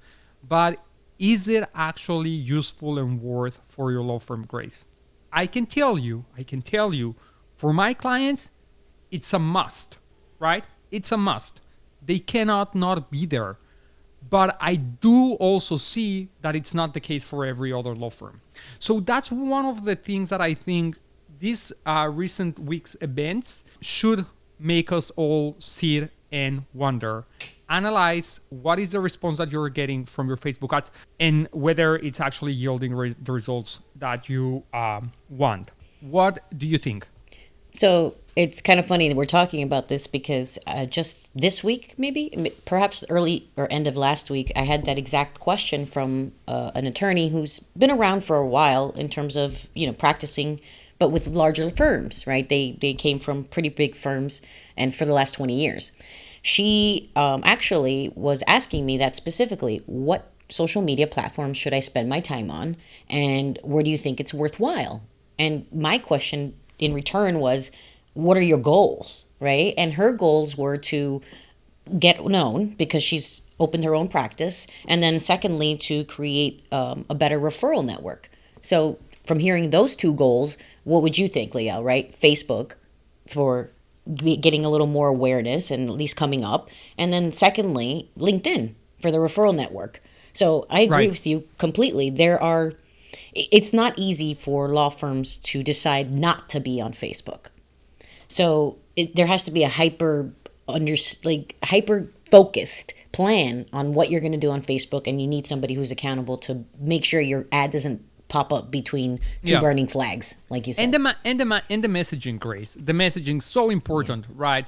but 0.48 0.82
is 1.18 1.46
it 1.46 1.68
actually 1.74 2.30
useful 2.30 2.98
and 2.98 3.22
worth 3.22 3.60
for 3.64 3.92
your 3.92 4.02
law 4.02 4.18
firm, 4.18 4.44
Grace? 4.44 4.84
I 5.32 5.46
can 5.46 5.66
tell 5.66 5.98
you, 5.98 6.24
I 6.36 6.42
can 6.42 6.62
tell 6.62 6.92
you 6.92 7.14
for 7.62 7.72
my 7.72 7.94
clients, 7.94 8.50
it's 9.12 9.32
a 9.32 9.38
must, 9.38 9.98
right? 10.40 10.64
It's 10.90 11.12
a 11.12 11.16
must. 11.16 11.60
They 12.04 12.18
cannot 12.18 12.74
not 12.74 13.08
be 13.08 13.24
there. 13.24 13.56
But 14.28 14.56
I 14.60 14.74
do 14.74 15.34
also 15.34 15.76
see 15.76 16.30
that 16.40 16.56
it's 16.56 16.74
not 16.74 16.92
the 16.92 16.98
case 16.98 17.24
for 17.24 17.46
every 17.46 17.72
other 17.72 17.94
law 17.94 18.10
firm. 18.10 18.40
So 18.80 18.98
that's 18.98 19.30
one 19.30 19.64
of 19.64 19.84
the 19.84 19.94
things 19.94 20.30
that 20.30 20.40
I 20.40 20.54
think 20.54 20.98
these 21.38 21.72
uh, 21.86 22.10
recent 22.12 22.58
weeks' 22.58 22.96
events 23.00 23.62
should 23.80 24.26
make 24.58 24.90
us 24.90 25.12
all 25.14 25.54
sit 25.60 26.10
and 26.32 26.64
wonder 26.74 27.26
analyze 27.68 28.40
what 28.50 28.80
is 28.80 28.90
the 28.90 29.00
response 29.00 29.36
that 29.38 29.52
you're 29.52 29.68
getting 29.68 30.04
from 30.04 30.26
your 30.26 30.36
Facebook 30.36 30.76
ads 30.76 30.90
and 31.20 31.48
whether 31.52 31.94
it's 31.96 32.20
actually 32.20 32.52
yielding 32.52 32.92
re- 32.92 33.14
the 33.22 33.32
results 33.32 33.80
that 33.96 34.28
you 34.28 34.64
um, 34.74 35.12
want. 35.30 35.70
What 36.00 36.40
do 36.58 36.66
you 36.66 36.76
think? 36.76 37.06
So 37.72 38.16
it's 38.34 38.62
kind 38.62 38.80
of 38.80 38.86
funny 38.86 39.08
that 39.08 39.16
we're 39.16 39.26
talking 39.26 39.62
about 39.62 39.88
this 39.88 40.06
because 40.06 40.58
uh, 40.66 40.86
just 40.86 41.28
this 41.34 41.62
week, 41.62 41.94
maybe, 41.98 42.52
perhaps 42.64 43.04
early 43.10 43.48
or 43.56 43.70
end 43.70 43.86
of 43.86 43.96
last 43.96 44.30
week, 44.30 44.52
I 44.56 44.62
had 44.62 44.84
that 44.86 44.96
exact 44.96 45.38
question 45.38 45.84
from 45.84 46.32
uh, 46.48 46.70
an 46.74 46.86
attorney 46.86 47.28
who's 47.28 47.60
been 47.76 47.90
around 47.90 48.24
for 48.24 48.36
a 48.36 48.46
while 48.46 48.90
in 48.92 49.08
terms 49.08 49.36
of 49.36 49.66
you 49.74 49.86
know 49.86 49.92
practicing, 49.92 50.60
but 50.98 51.10
with 51.10 51.26
larger 51.26 51.70
firms, 51.70 52.26
right? 52.26 52.48
They 52.48 52.78
they 52.80 52.94
came 52.94 53.18
from 53.18 53.44
pretty 53.44 53.68
big 53.68 53.94
firms, 53.94 54.40
and 54.76 54.94
for 54.94 55.04
the 55.04 55.12
last 55.12 55.32
twenty 55.32 55.54
years, 55.54 55.92
she 56.40 57.10
um, 57.16 57.42
actually 57.44 58.12
was 58.14 58.42
asking 58.46 58.86
me 58.86 58.96
that 58.98 59.14
specifically. 59.14 59.82
What 59.86 60.30
social 60.48 60.82
media 60.82 61.06
platforms 61.06 61.56
should 61.56 61.72
I 61.72 61.80
spend 61.80 62.08
my 62.08 62.20
time 62.20 62.50
on, 62.50 62.76
and 63.10 63.58
where 63.62 63.82
do 63.82 63.90
you 63.90 63.98
think 63.98 64.20
it's 64.20 64.34
worthwhile? 64.34 65.02
And 65.38 65.66
my 65.72 65.98
question 65.98 66.54
in 66.78 66.94
return 66.94 67.38
was, 67.38 67.70
what 68.14 68.36
are 68.36 68.42
your 68.42 68.58
goals? 68.58 69.24
Right. 69.40 69.74
And 69.76 69.94
her 69.94 70.12
goals 70.12 70.56
were 70.56 70.76
to 70.76 71.20
get 71.98 72.24
known 72.24 72.68
because 72.68 73.02
she's 73.02 73.40
opened 73.58 73.84
her 73.84 73.94
own 73.94 74.08
practice. 74.08 74.66
And 74.86 75.02
then, 75.02 75.20
secondly, 75.20 75.76
to 75.78 76.04
create 76.04 76.64
um, 76.72 77.04
a 77.08 77.14
better 77.14 77.38
referral 77.38 77.84
network. 77.84 78.30
So, 78.60 78.98
from 79.24 79.38
hearing 79.38 79.70
those 79.70 79.94
two 79.96 80.12
goals, 80.12 80.58
what 80.84 81.02
would 81.02 81.18
you 81.18 81.28
think, 81.28 81.54
Leo? 81.54 81.82
Right? 81.82 82.14
Facebook 82.20 82.74
for 83.28 83.70
getting 84.14 84.64
a 84.64 84.68
little 84.68 84.86
more 84.86 85.08
awareness 85.08 85.70
and 85.70 85.88
at 85.88 85.96
least 85.96 86.16
coming 86.16 86.44
up. 86.44 86.68
And 86.98 87.12
then, 87.12 87.32
secondly, 87.32 88.10
LinkedIn 88.18 88.74
for 89.00 89.10
the 89.10 89.18
referral 89.18 89.54
network. 89.54 90.00
So, 90.32 90.66
I 90.70 90.80
agree 90.80 90.96
right. 90.96 91.10
with 91.10 91.26
you 91.26 91.48
completely. 91.58 92.10
There 92.10 92.40
are 92.42 92.74
it's 93.34 93.72
not 93.72 93.94
easy 93.96 94.34
for 94.34 94.68
law 94.68 94.90
firms 94.90 95.36
to 95.38 95.62
decide 95.62 96.12
not 96.12 96.48
to 96.50 96.60
be 96.60 96.80
on 96.80 96.92
Facebook. 96.92 97.46
So 98.28 98.78
it, 98.96 99.16
there 99.16 99.26
has 99.26 99.42
to 99.44 99.50
be 99.50 99.62
a 99.62 99.68
hyper 99.68 100.32
under 100.68 100.94
like 101.24 101.56
hyper 101.64 102.08
focused 102.30 102.94
plan 103.12 103.66
on 103.72 103.92
what 103.92 104.10
you're 104.10 104.20
going 104.20 104.32
to 104.32 104.38
do 104.38 104.50
on 104.50 104.62
Facebook, 104.62 105.06
and 105.06 105.20
you 105.20 105.26
need 105.26 105.46
somebody 105.46 105.74
who's 105.74 105.90
accountable 105.90 106.38
to 106.38 106.64
make 106.78 107.04
sure 107.04 107.20
your 107.20 107.46
ad 107.52 107.70
doesn't 107.70 108.02
pop 108.28 108.52
up 108.52 108.70
between 108.70 109.18
two 109.44 109.54
yeah. 109.54 109.60
burning 109.60 109.86
flags, 109.86 110.36
like 110.48 110.66
you 110.66 110.72
said. 110.72 110.84
And 110.84 110.94
the 110.94 111.16
and 111.24 111.40
the 111.40 111.62
and 111.68 111.84
the 111.84 111.88
messaging, 111.88 112.38
Grace. 112.38 112.74
The 112.74 112.92
messaging 112.92 113.42
so 113.42 113.70
important, 113.70 114.26
yeah. 114.28 114.34
right? 114.36 114.66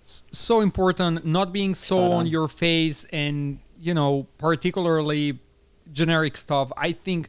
So 0.00 0.60
important. 0.60 1.24
Not 1.24 1.52
being 1.52 1.74
so 1.74 1.98
on. 1.98 2.12
on 2.12 2.26
your 2.26 2.48
face, 2.48 3.04
and 3.12 3.60
you 3.80 3.94
know, 3.94 4.26
particularly 4.36 5.38
generic 5.92 6.36
stuff. 6.36 6.70
I 6.76 6.92
think 6.92 7.28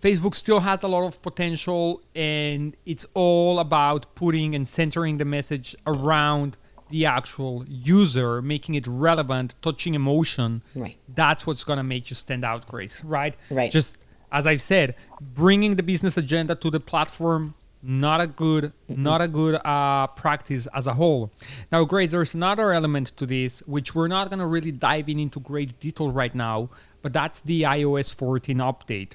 Facebook 0.00 0.34
still 0.34 0.60
has 0.60 0.82
a 0.82 0.88
lot 0.88 1.04
of 1.04 1.20
potential, 1.22 2.02
and 2.14 2.76
it's 2.86 3.06
all 3.14 3.58
about 3.58 4.14
putting 4.14 4.54
and 4.54 4.66
centering 4.66 5.18
the 5.18 5.24
message 5.24 5.76
around 5.86 6.56
the 6.88 7.06
actual 7.06 7.64
user, 7.68 8.42
making 8.42 8.74
it 8.74 8.86
relevant, 8.86 9.54
touching 9.62 9.94
emotion. 9.94 10.62
Right. 10.74 10.96
That's 11.08 11.46
what's 11.46 11.64
going 11.64 11.76
to 11.76 11.82
make 11.82 12.10
you 12.10 12.16
stand 12.16 12.44
out, 12.44 12.66
Grace, 12.66 13.04
right? 13.04 13.36
Right. 13.50 13.70
Just 13.70 13.98
as 14.32 14.46
I've 14.46 14.62
said, 14.62 14.94
bringing 15.20 15.76
the 15.76 15.82
business 15.82 16.16
agenda 16.16 16.54
to 16.54 16.70
the 16.70 16.80
platform 16.80 17.54
not 17.82 18.20
a 18.20 18.26
good 18.26 18.72
mm-hmm. 18.90 19.02
not 19.02 19.22
a 19.22 19.28
good 19.28 19.54
uh, 19.64 20.06
practice 20.08 20.68
as 20.74 20.86
a 20.86 20.94
whole 20.94 21.32
now 21.72 21.82
grace 21.84 22.10
there's 22.10 22.34
another 22.34 22.72
element 22.72 23.08
to 23.16 23.24
this 23.24 23.60
which 23.60 23.94
we're 23.94 24.08
not 24.08 24.28
going 24.28 24.38
to 24.38 24.46
really 24.46 24.70
dive 24.70 25.08
in 25.08 25.18
into 25.18 25.40
great 25.40 25.80
detail 25.80 26.10
right 26.12 26.34
now 26.34 26.68
but 27.00 27.12
that's 27.12 27.40
the 27.40 27.62
ios 27.62 28.12
14 28.12 28.58
update 28.58 29.12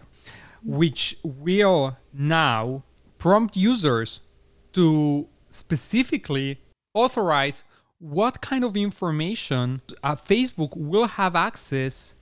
which 0.66 1.18
will 1.24 1.98
now 2.12 2.84
prompt 3.20 3.56
users 3.56 4.22
to 4.74 5.28
specifically 5.50 6.60
authorize 6.94 7.64
what 8.00 8.42
kind 8.42 8.64
of 8.64 8.76
information 8.76 9.82
uh, 10.04 10.16
Facebook 10.16 10.76
will 10.76 11.08
have 11.08 11.36
access 11.36 12.16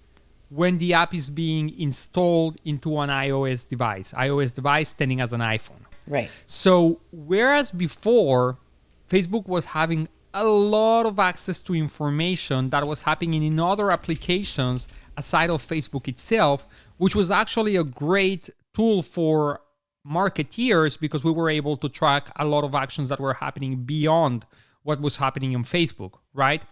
when 0.50 0.78
the 0.78 0.94
app 0.94 1.14
is 1.16 1.30
being 1.30 1.78
installed 1.80 2.58
into 2.64 3.00
an 3.00 3.10
iOS 3.10 3.68
device. 3.68 4.14
iOS 4.14 4.54
device 4.54 4.90
standing 4.90 5.20
as 5.20 5.34
an 5.34 5.42
iPhone. 5.42 5.82
Right. 6.08 6.30
So, 6.46 7.00
whereas 7.12 7.72
before 7.72 8.60
Facebook 9.10 9.48
was 9.48 9.66
having 9.66 10.10
a 10.34 10.44
lot 10.44 11.06
of 11.06 11.20
access 11.20 11.62
to 11.62 11.76
information 11.76 12.70
that 12.72 12.86
was 12.88 13.04
happening 13.04 13.44
in 13.44 13.60
other 13.60 13.92
applications 13.92 14.88
aside 15.16 15.50
of 15.50 15.66
Facebook 15.66 16.08
itself, 16.08 16.68
which 16.98 17.16
was 17.16 17.32
actually 17.32 17.76
a 17.76 17.84
great 17.84 18.50
tool 18.74 19.02
for 19.02 19.62
marketeers 20.08 21.00
because 21.00 21.24
we 21.24 21.32
were 21.32 21.50
able 21.50 21.78
to 21.78 21.88
track 21.90 22.30
a 22.36 22.46
lot 22.46 22.64
of 22.64 22.76
actions 22.76 23.10
that 23.10 23.20
were 23.20 23.36
happening 23.36 23.84
beyond 23.84 24.46
what 24.84 25.00
was 25.00 25.18
happening 25.18 25.56
on 25.56 25.64
Facebook, 25.64 26.16
right? 26.34 26.64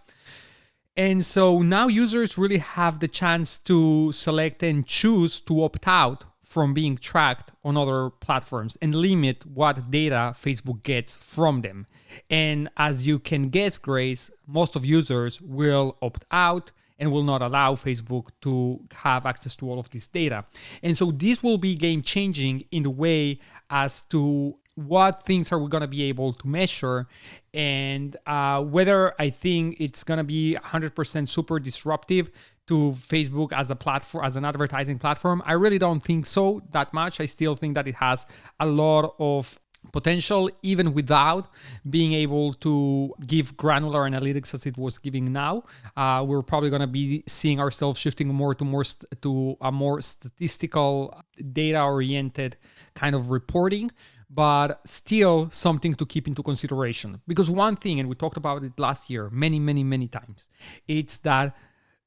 And 0.96 1.24
so 1.24 1.62
now 1.62 1.88
users 1.88 2.36
really 2.36 2.58
have 2.58 3.00
the 3.00 3.08
chance 3.08 3.58
to 3.60 4.12
select 4.12 4.62
and 4.62 4.86
choose 4.86 5.40
to 5.40 5.64
opt 5.64 5.88
out 5.88 6.24
from 6.42 6.74
being 6.74 6.98
tracked 6.98 7.50
on 7.64 7.78
other 7.78 8.10
platforms 8.10 8.76
and 8.82 8.94
limit 8.94 9.46
what 9.46 9.90
data 9.90 10.34
Facebook 10.36 10.82
gets 10.82 11.14
from 11.16 11.62
them. 11.62 11.86
And 12.28 12.68
as 12.76 13.06
you 13.06 13.18
can 13.18 13.48
guess, 13.48 13.78
Grace, 13.78 14.30
most 14.46 14.76
of 14.76 14.84
users 14.84 15.40
will 15.40 15.96
opt 16.02 16.26
out 16.30 16.70
and 17.02 17.10
will 17.10 17.24
not 17.24 17.42
allow 17.42 17.74
Facebook 17.74 18.28
to 18.40 18.80
have 18.94 19.26
access 19.26 19.56
to 19.56 19.68
all 19.68 19.80
of 19.80 19.90
this 19.90 20.06
data. 20.06 20.44
And 20.84 20.96
so 20.96 21.10
this 21.10 21.42
will 21.42 21.58
be 21.58 21.74
game 21.74 22.00
changing 22.00 22.64
in 22.70 22.84
the 22.84 22.90
way 22.90 23.40
as 23.68 24.02
to 24.04 24.56
what 24.76 25.24
things 25.24 25.50
are 25.50 25.58
we 25.58 25.68
going 25.68 25.82
to 25.82 25.88
be 25.88 26.04
able 26.04 26.32
to 26.32 26.46
measure 26.46 27.08
and 27.52 28.16
uh, 28.24 28.62
whether 28.62 29.14
I 29.18 29.30
think 29.30 29.78
it's 29.80 30.04
going 30.04 30.18
to 30.18 30.24
be 30.24 30.56
100% 30.62 31.28
super 31.28 31.58
disruptive 31.58 32.30
to 32.68 32.92
Facebook 32.92 33.52
as 33.52 33.72
a 33.72 33.76
platform, 33.76 34.24
as 34.24 34.36
an 34.36 34.44
advertising 34.44 35.00
platform. 35.00 35.42
I 35.44 35.54
really 35.54 35.78
don't 35.78 36.00
think 36.00 36.24
so 36.24 36.62
that 36.70 36.94
much. 36.94 37.20
I 37.20 37.26
still 37.26 37.56
think 37.56 37.74
that 37.74 37.88
it 37.88 37.96
has 37.96 38.26
a 38.60 38.66
lot 38.66 39.16
of 39.18 39.58
potential 39.92 40.48
even 40.62 40.94
without 40.94 41.48
being 41.88 42.12
able 42.12 42.54
to 42.54 43.12
give 43.26 43.56
granular 43.56 44.08
analytics 44.08 44.54
as 44.54 44.64
it 44.66 44.78
was 44.78 44.96
giving 44.98 45.32
now. 45.32 45.64
Uh, 45.96 46.24
we're 46.26 46.42
probably 46.42 46.70
going 46.70 46.80
to 46.80 46.86
be 46.86 47.24
seeing 47.26 47.58
ourselves 47.58 47.98
shifting 47.98 48.28
more 48.28 48.54
to 48.54 48.64
more 48.64 48.84
st- 48.84 49.20
to 49.22 49.56
a 49.60 49.72
more 49.72 50.00
statistical 50.00 51.20
data 51.52 51.82
oriented 51.82 52.56
kind 52.94 53.14
of 53.14 53.30
reporting 53.30 53.90
but 54.34 54.80
still 54.86 55.50
something 55.50 55.92
to 55.92 56.06
keep 56.06 56.26
into 56.26 56.42
consideration. 56.42 57.20
Because 57.28 57.50
one 57.50 57.76
thing 57.76 58.00
and 58.00 58.08
we 58.08 58.14
talked 58.14 58.38
about 58.38 58.64
it 58.64 58.78
last 58.78 59.10
year 59.10 59.28
many 59.30 59.58
many 59.58 59.84
many 59.84 60.08
times 60.08 60.48
it's 60.88 61.18
that 61.18 61.54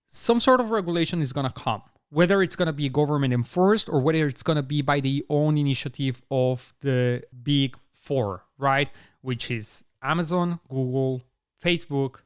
some 0.08 0.40
sort 0.40 0.60
of 0.60 0.72
regulation 0.72 1.22
is 1.22 1.34
going 1.34 1.48
to 1.48 1.54
come 1.54 1.84
whether 2.16 2.42
it's 2.42 2.56
going 2.56 2.66
to 2.66 2.72
be 2.72 2.88
government 2.88 3.34
enforced 3.34 3.90
or 3.90 4.00
whether 4.00 4.26
it's 4.26 4.42
going 4.42 4.56
to 4.56 4.64
be 4.64 4.82
by 4.82 5.02
the 5.02 5.26
own 5.30 5.58
initiative 5.58 6.22
of 6.32 6.74
the 6.80 7.22
big 7.44 7.76
four, 7.92 8.46
right? 8.58 8.90
Which 9.20 9.52
is 9.52 9.84
Amazon, 10.02 10.62
Google, 10.70 11.24
Facebook, 11.62 12.22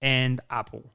and 0.00 0.40
Apple. 0.48 0.94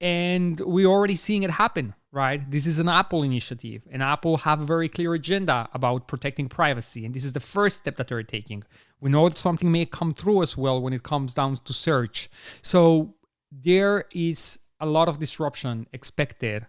And 0.00 0.58
we're 0.60 0.86
already 0.86 1.16
seeing 1.16 1.42
it 1.42 1.50
happen, 1.50 1.92
right? 2.12 2.50
This 2.50 2.64
is 2.64 2.78
an 2.78 2.88
Apple 2.88 3.22
initiative, 3.22 3.82
and 3.90 4.02
Apple 4.02 4.38
have 4.38 4.62
a 4.62 4.64
very 4.64 4.88
clear 4.88 5.12
agenda 5.12 5.68
about 5.74 6.08
protecting 6.08 6.48
privacy. 6.48 7.04
And 7.04 7.14
this 7.14 7.26
is 7.26 7.34
the 7.34 7.40
first 7.40 7.76
step 7.76 7.96
that 7.96 8.08
they're 8.08 8.22
taking. 8.22 8.64
We 9.02 9.10
know 9.10 9.28
that 9.28 9.36
something 9.36 9.70
may 9.70 9.84
come 9.84 10.14
through 10.14 10.42
as 10.42 10.56
well 10.56 10.80
when 10.80 10.94
it 10.94 11.02
comes 11.02 11.34
down 11.34 11.58
to 11.58 11.72
search. 11.74 12.30
So 12.62 13.16
there 13.52 14.06
is 14.12 14.60
a 14.80 14.86
lot 14.86 15.08
of 15.08 15.18
disruption 15.18 15.86
expected 15.92 16.66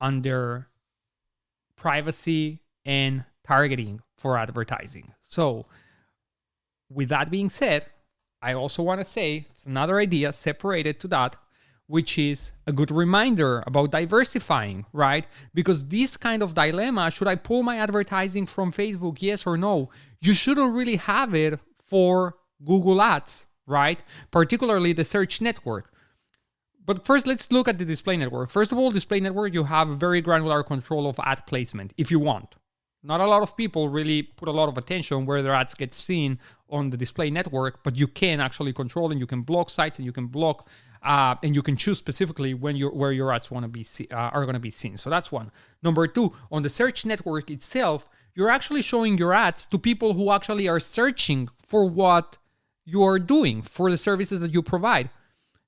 under 0.00 0.68
privacy 1.76 2.60
and 2.84 3.24
targeting 3.44 4.00
for 4.16 4.36
advertising. 4.36 5.12
So, 5.22 5.66
with 6.90 7.08
that 7.08 7.30
being 7.30 7.48
said, 7.48 7.86
I 8.40 8.54
also 8.54 8.82
want 8.82 9.00
to 9.00 9.04
say 9.04 9.46
it's 9.50 9.64
another 9.64 9.98
idea 9.98 10.32
separated 10.32 11.00
to 11.00 11.08
that, 11.08 11.36
which 11.86 12.18
is 12.18 12.52
a 12.66 12.72
good 12.72 12.90
reminder 12.90 13.64
about 13.66 13.90
diversifying, 13.90 14.86
right? 14.92 15.26
Because 15.54 15.88
this 15.88 16.16
kind 16.16 16.42
of 16.42 16.54
dilemma 16.54 17.10
should 17.10 17.28
I 17.28 17.34
pull 17.34 17.62
my 17.62 17.76
advertising 17.76 18.46
from 18.46 18.72
Facebook, 18.72 19.20
yes 19.20 19.46
or 19.46 19.56
no? 19.56 19.90
You 20.20 20.34
shouldn't 20.34 20.74
really 20.74 20.96
have 20.96 21.34
it 21.34 21.58
for 21.82 22.36
Google 22.64 23.00
Ads, 23.00 23.46
right? 23.66 24.00
Particularly 24.30 24.92
the 24.92 25.04
search 25.04 25.40
network. 25.40 25.92
But 26.88 27.04
first, 27.04 27.26
let's 27.26 27.52
look 27.52 27.68
at 27.68 27.78
the 27.78 27.84
display 27.84 28.16
network. 28.16 28.48
First 28.48 28.72
of 28.72 28.78
all, 28.78 28.90
display 28.90 29.20
network, 29.20 29.52
you 29.52 29.64
have 29.64 29.88
very 29.88 30.22
granular 30.22 30.62
control 30.62 31.06
of 31.06 31.20
ad 31.22 31.46
placement 31.46 31.92
if 31.98 32.10
you 32.10 32.18
want. 32.18 32.56
Not 33.02 33.20
a 33.20 33.26
lot 33.26 33.42
of 33.42 33.54
people 33.58 33.90
really 33.90 34.22
put 34.22 34.48
a 34.48 34.52
lot 34.52 34.70
of 34.70 34.78
attention 34.78 35.26
where 35.26 35.42
their 35.42 35.52
ads 35.52 35.74
get 35.74 35.92
seen 35.92 36.38
on 36.70 36.88
the 36.88 36.96
display 36.96 37.28
network, 37.28 37.84
but 37.84 37.98
you 37.98 38.06
can 38.06 38.40
actually 38.40 38.72
control 38.72 39.10
and 39.10 39.20
you 39.20 39.26
can 39.26 39.42
block 39.42 39.68
sites 39.68 39.98
and 39.98 40.06
you 40.06 40.12
can 40.12 40.28
block 40.28 40.66
uh, 41.02 41.34
and 41.42 41.54
you 41.54 41.60
can 41.60 41.76
choose 41.76 41.98
specifically 41.98 42.54
when 42.54 42.74
your 42.74 42.90
where 42.94 43.12
your 43.12 43.34
ads 43.34 43.50
want 43.50 43.64
to 43.64 43.68
be 43.68 43.84
see, 43.84 44.08
uh, 44.10 44.30
are 44.36 44.46
going 44.46 44.54
to 44.54 44.66
be 44.70 44.70
seen. 44.70 44.96
So 44.96 45.10
that's 45.10 45.30
one. 45.30 45.50
Number 45.82 46.06
two, 46.06 46.32
on 46.50 46.62
the 46.62 46.70
search 46.70 47.04
network 47.04 47.50
itself, 47.50 48.08
you're 48.34 48.48
actually 48.48 48.80
showing 48.80 49.18
your 49.18 49.34
ads 49.34 49.66
to 49.66 49.78
people 49.78 50.14
who 50.14 50.32
actually 50.32 50.66
are 50.66 50.80
searching 50.80 51.50
for 51.58 51.84
what 51.84 52.38
you 52.86 53.02
are 53.02 53.18
doing 53.18 53.60
for 53.60 53.90
the 53.90 53.98
services 53.98 54.40
that 54.40 54.54
you 54.54 54.62
provide. 54.62 55.10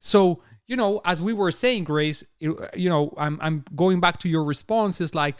So 0.01 0.43
you 0.71 0.77
know, 0.77 1.01
as 1.05 1.21
we 1.21 1.33
were 1.33 1.51
saying, 1.51 1.83
Grace, 1.83 2.23
you 2.39 2.89
know, 2.93 3.13
I'm 3.25 3.37
I'm 3.43 3.65
going 3.75 3.99
back 4.01 4.17
to 4.21 4.29
your 4.29 4.45
response. 4.45 5.01
responses 5.01 5.15
like 5.15 5.35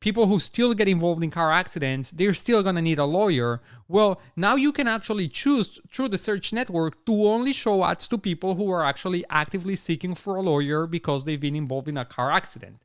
people 0.00 0.26
who 0.26 0.38
still 0.38 0.74
get 0.74 0.88
involved 0.88 1.22
in 1.22 1.30
car 1.30 1.52
accidents, 1.52 2.10
they're 2.10 2.34
still 2.34 2.62
going 2.62 2.74
to 2.74 2.82
need 2.82 2.98
a 2.98 3.04
lawyer. 3.04 3.60
Well, 3.86 4.20
now 4.34 4.56
you 4.56 4.72
can 4.72 4.88
actually 4.88 5.28
choose 5.28 5.80
through 5.92 6.08
the 6.08 6.18
search 6.18 6.52
network 6.52 6.92
to 7.06 7.14
only 7.34 7.52
show 7.52 7.84
ads 7.84 8.08
to 8.08 8.18
people 8.18 8.56
who 8.56 8.68
are 8.76 8.84
actually 8.84 9.22
actively 9.30 9.76
seeking 9.76 10.14
for 10.16 10.32
a 10.36 10.42
lawyer 10.42 10.80
because 10.88 11.24
they've 11.24 11.46
been 11.48 11.56
involved 11.64 11.88
in 11.88 11.96
a 11.96 12.04
car 12.04 12.30
accident. 12.40 12.76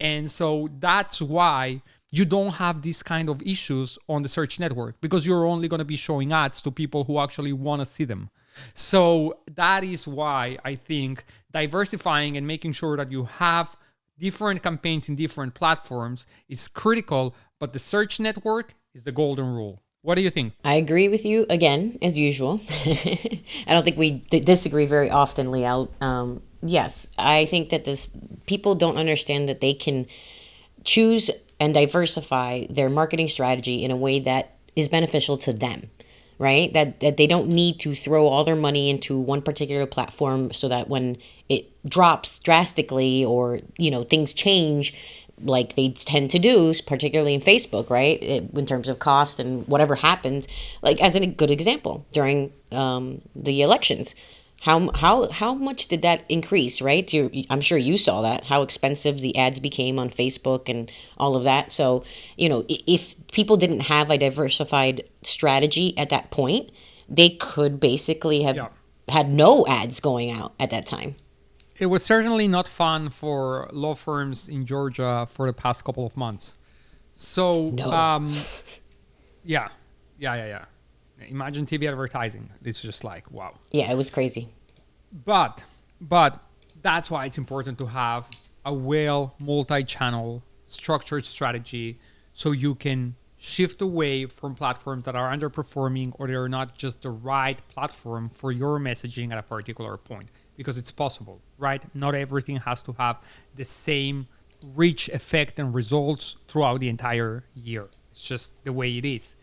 And 0.00 0.30
so 0.38 0.68
that's 0.80 1.22
why 1.22 1.82
you 2.10 2.24
don't 2.24 2.54
have 2.54 2.82
these 2.82 3.02
kind 3.02 3.28
of 3.28 3.40
issues 3.42 3.98
on 4.08 4.22
the 4.24 4.28
search 4.28 4.58
network 4.58 5.00
because 5.00 5.26
you're 5.26 5.46
only 5.46 5.68
going 5.68 5.84
to 5.86 5.92
be 5.94 6.00
showing 6.08 6.32
ads 6.32 6.60
to 6.62 6.70
people 6.72 7.04
who 7.04 7.20
actually 7.20 7.52
want 7.52 7.80
to 7.80 7.86
see 7.86 8.06
them. 8.12 8.30
So 8.74 9.38
that 9.54 9.84
is 9.84 10.06
why 10.06 10.58
I 10.64 10.74
think 10.74 11.24
diversifying 11.52 12.36
and 12.36 12.46
making 12.46 12.72
sure 12.72 12.96
that 12.96 13.10
you 13.10 13.24
have 13.24 13.76
different 14.18 14.62
campaigns 14.62 15.08
in 15.08 15.16
different 15.16 15.54
platforms 15.54 16.26
is 16.48 16.68
critical, 16.68 17.34
but 17.58 17.72
the 17.72 17.78
search 17.78 18.18
network 18.20 18.74
is 18.94 19.04
the 19.04 19.12
golden 19.12 19.46
rule. 19.46 19.82
What 20.02 20.14
do 20.16 20.22
you 20.22 20.30
think? 20.30 20.54
I 20.64 20.74
agree 20.74 21.08
with 21.08 21.24
you 21.24 21.46
again, 21.50 21.98
as 22.00 22.18
usual. 22.18 22.60
I 22.86 23.42
don't 23.68 23.84
think 23.84 23.98
we 23.98 24.10
d- 24.30 24.40
disagree 24.40 24.86
very 24.86 25.10
often, 25.10 25.50
Leo. 25.50 25.88
Um, 26.00 26.42
yes, 26.62 27.10
I 27.18 27.46
think 27.46 27.70
that 27.70 27.84
this 27.84 28.08
people 28.46 28.74
don't 28.74 28.96
understand 28.96 29.48
that 29.48 29.60
they 29.60 29.74
can 29.74 30.06
choose 30.84 31.30
and 31.60 31.74
diversify 31.74 32.66
their 32.70 32.88
marketing 32.88 33.28
strategy 33.28 33.84
in 33.84 33.90
a 33.90 33.96
way 33.96 34.20
that 34.20 34.56
is 34.76 34.88
beneficial 34.88 35.36
to 35.38 35.52
them 35.52 35.90
right? 36.38 36.72
That 36.72 37.00
that 37.00 37.16
they 37.16 37.26
don't 37.26 37.48
need 37.48 37.80
to 37.80 37.94
throw 37.94 38.26
all 38.26 38.44
their 38.44 38.56
money 38.56 38.90
into 38.90 39.18
one 39.18 39.42
particular 39.42 39.86
platform 39.86 40.52
so 40.52 40.68
that 40.68 40.88
when 40.88 41.16
it 41.48 41.70
drops 41.88 42.38
drastically 42.38 43.24
or 43.24 43.60
you 43.76 43.90
know 43.90 44.04
things 44.04 44.32
change 44.32 44.94
like 45.42 45.76
they 45.76 45.90
tend 45.90 46.30
to 46.30 46.38
do 46.38 46.74
particularly 46.86 47.32
in 47.32 47.40
facebook 47.40 47.88
right 47.90 48.20
it, 48.22 48.50
in 48.54 48.66
terms 48.66 48.88
of 48.88 48.98
cost 48.98 49.38
and 49.38 49.66
whatever 49.68 49.94
happens 49.94 50.48
like 50.82 51.00
as 51.00 51.14
a 51.14 51.24
good 51.26 51.50
example 51.50 52.04
during 52.12 52.52
um, 52.72 53.22
the 53.36 53.62
elections 53.62 54.16
how 54.62 54.90
how 54.92 55.30
how 55.30 55.54
much 55.54 55.86
did 55.86 56.02
that 56.02 56.24
increase 56.28 56.80
right? 56.82 57.12
You, 57.12 57.30
i'm 57.48 57.60
sure 57.60 57.78
you 57.78 57.96
saw 57.96 58.22
that 58.22 58.44
how 58.44 58.62
expensive 58.62 59.20
the 59.20 59.36
ads 59.36 59.60
became 59.60 59.98
on 59.98 60.10
facebook 60.10 60.68
and 60.68 60.90
all 61.16 61.36
of 61.36 61.44
that. 61.44 61.70
So 61.70 62.04
you 62.36 62.48
know 62.48 62.64
if 62.68 63.14
people 63.32 63.56
didn't 63.56 63.80
have 63.80 64.10
a 64.10 64.18
diversified 64.18 65.04
strategy 65.22 65.96
at 65.96 66.10
that 66.10 66.30
point 66.30 66.70
they 67.08 67.30
could 67.30 67.80
basically 67.80 68.42
have 68.42 68.56
yeah. 68.56 68.68
had 69.08 69.30
no 69.30 69.66
ads 69.66 69.98
going 69.98 70.30
out 70.30 70.52
at 70.60 70.68
that 70.70 70.84
time. 70.84 71.16
It 71.78 71.86
was 71.86 72.04
certainly 72.04 72.48
not 72.48 72.68
fun 72.68 73.08
for 73.08 73.68
law 73.72 73.94
firms 73.94 74.48
in 74.48 74.66
georgia 74.66 75.26
for 75.30 75.46
the 75.46 75.52
past 75.52 75.84
couple 75.84 76.04
of 76.04 76.16
months. 76.16 76.54
So 77.14 77.70
no. 77.70 77.90
um 77.92 78.32
yeah. 79.44 79.68
Yeah 80.18 80.34
yeah 80.34 80.46
yeah 80.46 80.64
Imagine 81.26 81.66
TV 81.66 81.88
advertising. 81.88 82.50
It's 82.64 82.80
just 82.80 83.04
like 83.04 83.30
wow. 83.30 83.54
Yeah, 83.70 83.90
it 83.90 83.96
was 83.96 84.10
crazy. 84.10 84.48
But 85.24 85.64
but 86.00 86.40
that's 86.82 87.10
why 87.10 87.26
it's 87.26 87.38
important 87.38 87.78
to 87.78 87.86
have 87.86 88.28
a 88.64 88.72
well 88.72 89.34
multi-channel 89.38 90.42
structured 90.66 91.24
strategy 91.24 91.98
so 92.32 92.52
you 92.52 92.74
can 92.74 93.16
shift 93.38 93.80
away 93.80 94.26
from 94.26 94.54
platforms 94.54 95.04
that 95.04 95.14
are 95.14 95.34
underperforming 95.34 96.12
or 96.18 96.26
they're 96.26 96.48
not 96.48 96.76
just 96.76 97.02
the 97.02 97.10
right 97.10 97.60
platform 97.68 98.28
for 98.28 98.50
your 98.50 98.78
messaging 98.80 99.30
at 99.32 99.38
a 99.38 99.42
particular 99.42 99.96
point 99.96 100.28
because 100.56 100.76
it's 100.76 100.90
possible 100.90 101.40
right 101.56 101.84
not 101.94 102.16
everything 102.16 102.56
has 102.56 102.82
to 102.82 102.92
have 102.98 103.16
the 103.54 103.64
same 103.64 104.26
reach 104.74 105.08
effect 105.10 105.58
and 105.60 105.72
results 105.72 106.34
throughout 106.48 106.80
the 106.80 106.88
entire 106.88 107.44
year 107.54 107.88
it's 108.10 108.22
just 108.22 108.52
the 108.64 108.72
way 108.72 108.98
it 108.98 109.04
is 109.04 109.36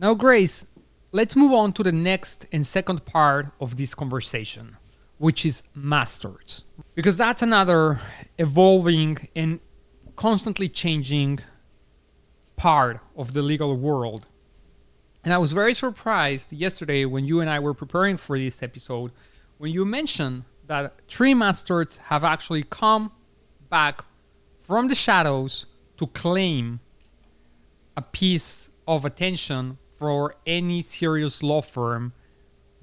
now 0.00 0.12
grace 0.12 0.66
let's 1.12 1.36
move 1.36 1.52
on 1.52 1.72
to 1.74 1.82
the 1.82 1.92
next 1.92 2.46
and 2.52 2.66
second 2.66 3.04
part 3.04 3.48
of 3.60 3.76
this 3.76 3.94
conversation, 3.94 4.76
which 5.18 5.44
is 5.44 5.62
mass 5.74 6.18
torts. 6.18 6.64
Because 6.94 7.16
that's 7.16 7.42
another 7.42 8.00
evolving 8.38 9.28
and 9.34 9.60
constantly 10.16 10.68
changing 10.68 11.40
part 12.56 13.00
of 13.16 13.32
the 13.32 13.42
legal 13.42 13.76
world. 13.76 14.26
And 15.24 15.34
I 15.34 15.38
was 15.38 15.52
very 15.52 15.74
surprised 15.74 16.52
yesterday 16.52 17.04
when 17.04 17.24
you 17.24 17.40
and 17.40 17.50
I 17.50 17.58
were 17.58 17.74
preparing 17.74 18.16
for 18.16 18.38
this 18.38 18.62
episode 18.62 19.12
when 19.58 19.72
you 19.72 19.84
mentioned 19.84 20.44
that 20.66 21.02
three 21.08 21.34
mass 21.34 21.62
torts 21.62 21.98
have 22.08 22.24
actually 22.24 22.62
come 22.62 23.12
back 23.68 24.04
from 24.56 24.88
the 24.88 24.94
shadows 24.94 25.66
to 25.98 26.06
claim 26.06 26.80
a 27.96 28.02
piece 28.02 28.70
of 28.86 29.04
attention 29.04 29.76
for 30.00 30.34
any 30.46 30.80
serious 30.80 31.42
law 31.42 31.60
firm 31.60 32.14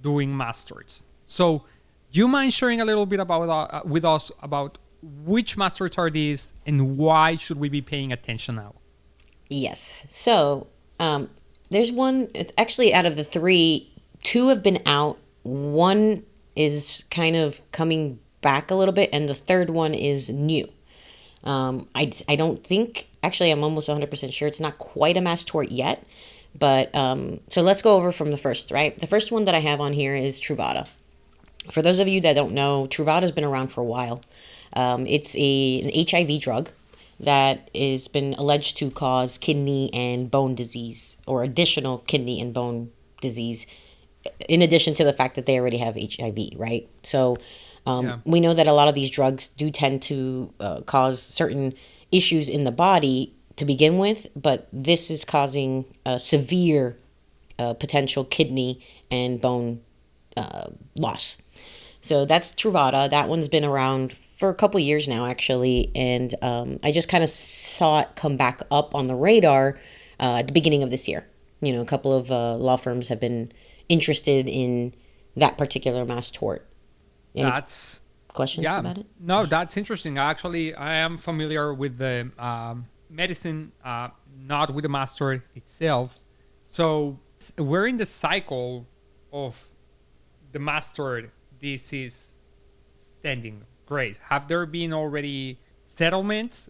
doing 0.01 0.38
mass 0.38 0.63
torts. 0.63 1.03
So, 1.25 1.63
do 2.12 2.19
you 2.19 2.27
mind 2.27 2.53
sharing 2.53 2.80
a 2.80 2.86
little 2.86 3.06
bit 3.06 3.19
about 3.19 3.49
uh, 3.49 3.82
with 3.84 4.06
us 4.06 4.32
about 4.41 4.77
which 5.01 5.58
mass 5.58 5.75
torts 5.75 5.97
are 5.97 6.10
these 6.10 6.53
and 6.65 6.97
why 6.97 7.36
should 7.36 7.60
we 7.60 7.67
be 7.67 7.82
paying 7.82 8.13
attention 8.13 8.56
now? 8.56 8.75
Yes. 9.49 10.06
So, 10.10 10.67
um, 10.99 11.30
there's 11.69 11.91
one. 11.91 12.30
It's 12.34 12.53
actually 12.58 12.93
out 12.93 13.06
of 13.06 13.17
the 13.17 13.23
three, 13.23 13.91
two 14.23 14.49
have 14.49 14.62
been 14.62 14.82
out. 14.86 15.17
One 15.43 16.23
is 16.56 17.03
kind 17.10 17.36
of 17.36 17.62
coming 17.71 18.19
back 18.41 18.69
a 18.69 18.75
little 18.75 18.93
bit, 18.93 19.10
and 19.12 19.27
the 19.27 19.36
third 19.36 19.71
one 19.71 19.93
is 19.93 20.30
new. 20.30 20.69
Um, 21.43 21.88
I, 21.95 22.12
I 22.27 22.36
don't 22.36 22.63
think, 22.63 23.08
actually, 23.23 23.51
I'm 23.51 23.63
almost 23.63 23.88
100% 23.88 24.34
sure 24.34 24.47
it's 24.47 24.60
not 24.60 24.77
quite 24.77 25.15
a 25.15 25.21
mass 25.21 25.45
tort 25.45 25.71
yet, 25.71 26.03
but 26.57 26.93
um, 26.95 27.39
so 27.49 27.62
let's 27.62 27.81
go 27.81 27.95
over 27.95 28.12
from 28.12 28.31
the 28.31 28.38
first, 28.38 28.71
right? 28.71 28.97
The 28.97 29.07
first 29.07 29.31
one 29.31 29.45
that 29.45 29.55
I 29.55 29.60
have 29.60 29.79
on 29.79 29.93
here 29.93 30.15
is 30.15 30.41
Truvada. 30.41 30.88
For 31.71 31.81
those 31.81 31.99
of 31.99 32.07
you 32.07 32.21
that 32.21 32.33
don't 32.33 32.53
know, 32.53 32.88
Truvada's 32.89 33.31
been 33.31 33.43
around 33.43 33.67
for 33.67 33.81
a 33.81 33.86
while. 33.86 34.21
Um, 34.73 35.05
it's 35.07 35.36
a, 35.38 35.81
an 35.81 36.07
HIV 36.07 36.41
drug 36.41 36.69
that 37.19 37.69
has 37.73 38.07
been 38.07 38.36
alleged 38.36 38.77
to 38.77 38.91
cause 38.91 39.38
kidney 39.38 39.91
and 39.93 40.29
bone 40.29 40.55
disease 40.55 41.17
or 41.25 41.43
additional 41.43 41.97
kidney 41.99 42.39
and 42.39 42.53
bone 42.53 42.91
disease 43.21 43.65
in 44.47 44.62
addition 44.62 44.93
to 44.95 45.03
the 45.03 45.13
fact 45.13 45.36
that 45.36 45.45
they 45.45 45.60
already 45.60 45.77
have 45.77 45.95
HIV, 45.95 46.38
right? 46.57 46.88
So 47.03 47.38
um, 47.86 48.05
yeah. 48.05 48.17
we 48.25 48.39
know 48.39 48.53
that 48.53 48.67
a 48.67 48.73
lot 48.73 48.88
of 48.88 48.95
these 48.95 49.10
drugs 49.10 49.47
do 49.49 49.71
tend 49.71 50.01
to 50.03 50.53
uh, 50.60 50.81
cause 50.81 51.21
certain 51.21 51.73
issues 52.12 52.49
in 52.49 52.63
the 52.63 52.71
body 52.71 53.33
to 53.57 53.65
begin 53.65 53.97
with, 53.97 54.27
but 54.35 54.67
this 54.71 55.11
is 55.11 55.25
causing 55.25 55.85
a 56.05 56.19
severe 56.19 56.97
uh, 57.59 57.73
potential 57.73 58.23
kidney 58.23 58.85
and 59.11 59.41
bone 59.41 59.81
uh, 60.35 60.67
loss. 60.95 61.41
So 62.01 62.25
that's 62.25 62.53
Truvada. 62.53 63.09
That 63.09 63.27
one's 63.27 63.47
been 63.47 63.65
around 63.65 64.13
for 64.13 64.49
a 64.49 64.53
couple 64.55 64.79
years 64.79 65.07
now, 65.07 65.25
actually, 65.25 65.91
and 65.95 66.33
um, 66.41 66.79
I 66.83 66.91
just 66.91 67.09
kind 67.09 67.23
of 67.23 67.29
saw 67.29 68.01
it 68.01 68.09
come 68.15 68.37
back 68.37 68.61
up 68.71 68.93
on 68.95 69.07
the 69.07 69.15
radar 69.15 69.79
uh, 70.19 70.37
at 70.37 70.47
the 70.47 70.53
beginning 70.53 70.83
of 70.83 70.91
this 70.91 71.07
year. 71.07 71.27
You 71.59 71.73
know, 71.73 71.81
a 71.81 71.85
couple 71.85 72.13
of 72.13 72.31
uh, 72.31 72.55
law 72.55 72.77
firms 72.77 73.07
have 73.07 73.19
been 73.19 73.51
interested 73.89 74.47
in 74.47 74.93
that 75.35 75.57
particular 75.57 76.05
mass 76.05 76.29
tort. 76.29 76.67
Any 77.35 77.49
that's 77.49 78.03
questions 78.31 78.63
yeah, 78.63 78.79
about 78.79 78.99
it. 78.99 79.07
No, 79.19 79.45
that's 79.45 79.75
interesting. 79.75 80.19
Actually, 80.19 80.75
I 80.75 80.95
am 80.95 81.17
familiar 81.17 81.73
with 81.73 81.97
the 81.97 82.31
um, 82.37 82.85
medicine, 83.17 83.71
uh, 83.84 84.10
not 84.39 84.73
with 84.73 84.84
the 84.84 84.89
mass 84.89 85.17
tort 85.17 85.41
itself. 85.56 86.19
So 86.62 87.19
we're 87.58 87.88
in 87.88 87.97
the 87.97 88.06
cycle 88.06 88.88
of 89.34 89.69
the 90.51 90.60
mass 90.60 90.91
tort. 90.91 91.32
This 91.60 91.91
is 91.91 92.36
standing. 92.95 93.63
Great. 93.88 94.17
Have 94.30 94.47
there 94.47 94.65
been 94.65 94.93
already 94.93 95.60
settlements 95.86 96.69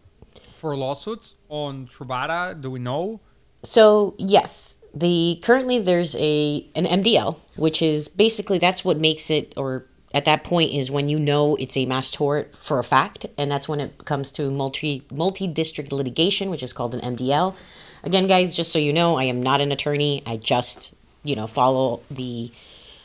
for 0.53 0.75
lawsuits 0.75 1.35
on 1.49 1.87
Truvada? 1.87 2.59
Do 2.59 2.71
we 2.71 2.79
know? 2.79 3.19
So 3.63 4.15
yes, 4.17 4.77
the 4.93 5.39
currently 5.43 5.79
there's 5.79 6.15
a 6.15 6.65
an 6.75 6.85
MDL, 6.85 7.37
which 7.57 7.81
is 7.81 8.07
basically 8.07 8.57
that's 8.57 8.85
what 8.85 8.97
makes 8.99 9.29
it 9.29 9.53
or 9.57 9.87
at 10.17 10.25
that 10.25 10.43
point 10.43 10.73
is 10.73 10.89
when 10.89 11.09
you 11.09 11.19
know 11.19 11.55
it's 11.57 11.77
a 11.77 11.85
mass 11.85 12.09
tort 12.09 12.55
for 12.55 12.79
a 12.79 12.83
fact, 12.83 13.27
and 13.37 13.51
that's 13.51 13.69
when 13.69 13.79
it 13.79 14.03
comes 14.03 14.31
to 14.33 14.49
multi 14.49 15.05
multi 15.11 15.45
district 15.45 15.91
litigation, 15.91 16.49
which 16.49 16.63
is 16.63 16.73
called 16.73 16.95
an 16.95 17.15
MDL. 17.15 17.55
Again, 18.03 18.25
guys, 18.25 18.55
just 18.55 18.71
so 18.71 18.79
you 18.79 18.91
know, 18.91 19.15
I 19.15 19.25
am 19.25 19.43
not 19.43 19.61
an 19.61 19.71
attorney. 19.71 20.23
I 20.25 20.37
just 20.37 20.95
you 21.23 21.35
know 21.35 21.45
follow 21.45 22.01
the 22.09 22.51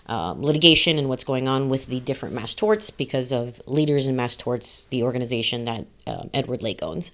um, 0.07 0.42
litigation 0.42 0.98
and 0.98 1.11
what's 1.11 1.22
going 1.22 1.48
on 1.48 1.68
with 1.68 1.87
the 1.87 2.01
different 2.01 2.35
mass 2.35 2.55
torts 2.55 2.88
because 2.88 3.31
of 3.31 3.61
leaders 3.66 4.09
in 4.09 4.16
mass 4.16 4.35
torts, 4.35 4.85
the 4.85 5.03
organization 5.03 5.66
that 5.66 5.85
um, 6.07 6.31
Edward 6.33 6.62
Lake 6.62 6.83
owns. 6.83 7.11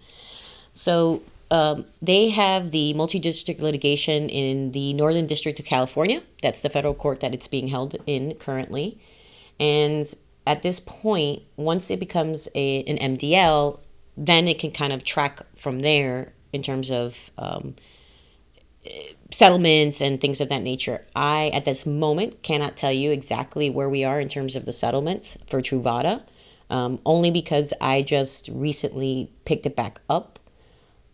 So 0.75 1.23
um, 1.51 1.87
they 2.01 2.29
have 2.29 2.71
the 2.71 2.95
multi-district 2.95 3.61
litigation 3.61 4.29
in 4.29 4.71
the 4.73 4.93
Northern 4.93 5.27
District 5.27 5.59
of 5.59 5.67
California. 5.67 6.23
That's 6.41 6.61
the 6.61 6.71
federal 6.71 6.95
court 6.95 7.19
that 7.21 7.35
it's 7.35 7.49
being 7.49 7.69
held 7.69 7.97
in 8.07 8.35
currently, 8.37 8.99
and 9.61 10.13
at 10.47 10.63
this 10.63 10.81
point, 10.81 11.43
once 11.57 11.91
it 11.91 12.01
becomes 12.01 12.49
a, 12.55 12.83
an 12.85 13.17
MDL, 13.17 13.81
then 14.17 14.49
it 14.49 14.59
can 14.59 14.71
kind 14.71 14.93
of 14.93 15.05
track 15.05 15.41
from 15.57 15.81
there 15.81 16.33
in 16.53 16.63
terms 16.63 16.91
of 16.91 17.31
um, 17.37 17.75
settlements 19.31 20.01
and 20.01 20.21
things 20.21 20.41
of 20.41 20.49
that 20.49 20.63
nature. 20.63 21.07
I, 21.15 21.51
at 21.53 21.65
this 21.65 21.85
moment, 21.85 22.43
cannot 22.43 22.77
tell 22.77 22.93
you 22.93 23.11
exactly 23.11 23.69
where 23.69 23.89
we 23.89 24.05
are 24.05 24.21
in 24.21 24.29
terms 24.29 24.57
of 24.57 24.65
the 24.65 24.73
settlements 24.73 25.37
for 25.49 25.61
Truvada, 25.61 26.23
um, 26.71 26.99
only 27.05 27.31
because 27.31 27.73
I 27.81 28.03
just 28.03 28.49
recently 28.49 29.31
picked 29.45 29.67
it 29.67 29.77
back 29.77 30.01
up. 30.09 30.39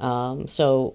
Um, 0.01 0.47
so 0.47 0.95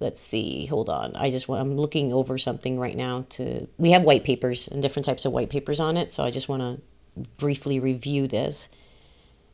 let's 0.00 0.20
see, 0.20 0.66
hold 0.66 0.88
on. 0.88 1.14
I 1.14 1.30
just 1.30 1.46
want, 1.46 1.60
I'm 1.60 1.76
looking 1.76 2.12
over 2.12 2.38
something 2.38 2.78
right 2.78 2.96
now 2.96 3.26
to, 3.30 3.68
we 3.76 3.90
have 3.90 4.04
white 4.04 4.24
papers 4.24 4.66
and 4.66 4.82
different 4.82 5.06
types 5.06 5.24
of 5.24 5.32
white 5.32 5.50
papers 5.50 5.78
on 5.78 5.96
it. 5.96 6.10
So 6.10 6.24
I 6.24 6.30
just 6.30 6.48
want 6.48 6.62
to 6.62 7.28
briefly 7.36 7.78
review 7.78 8.26
this. 8.26 8.68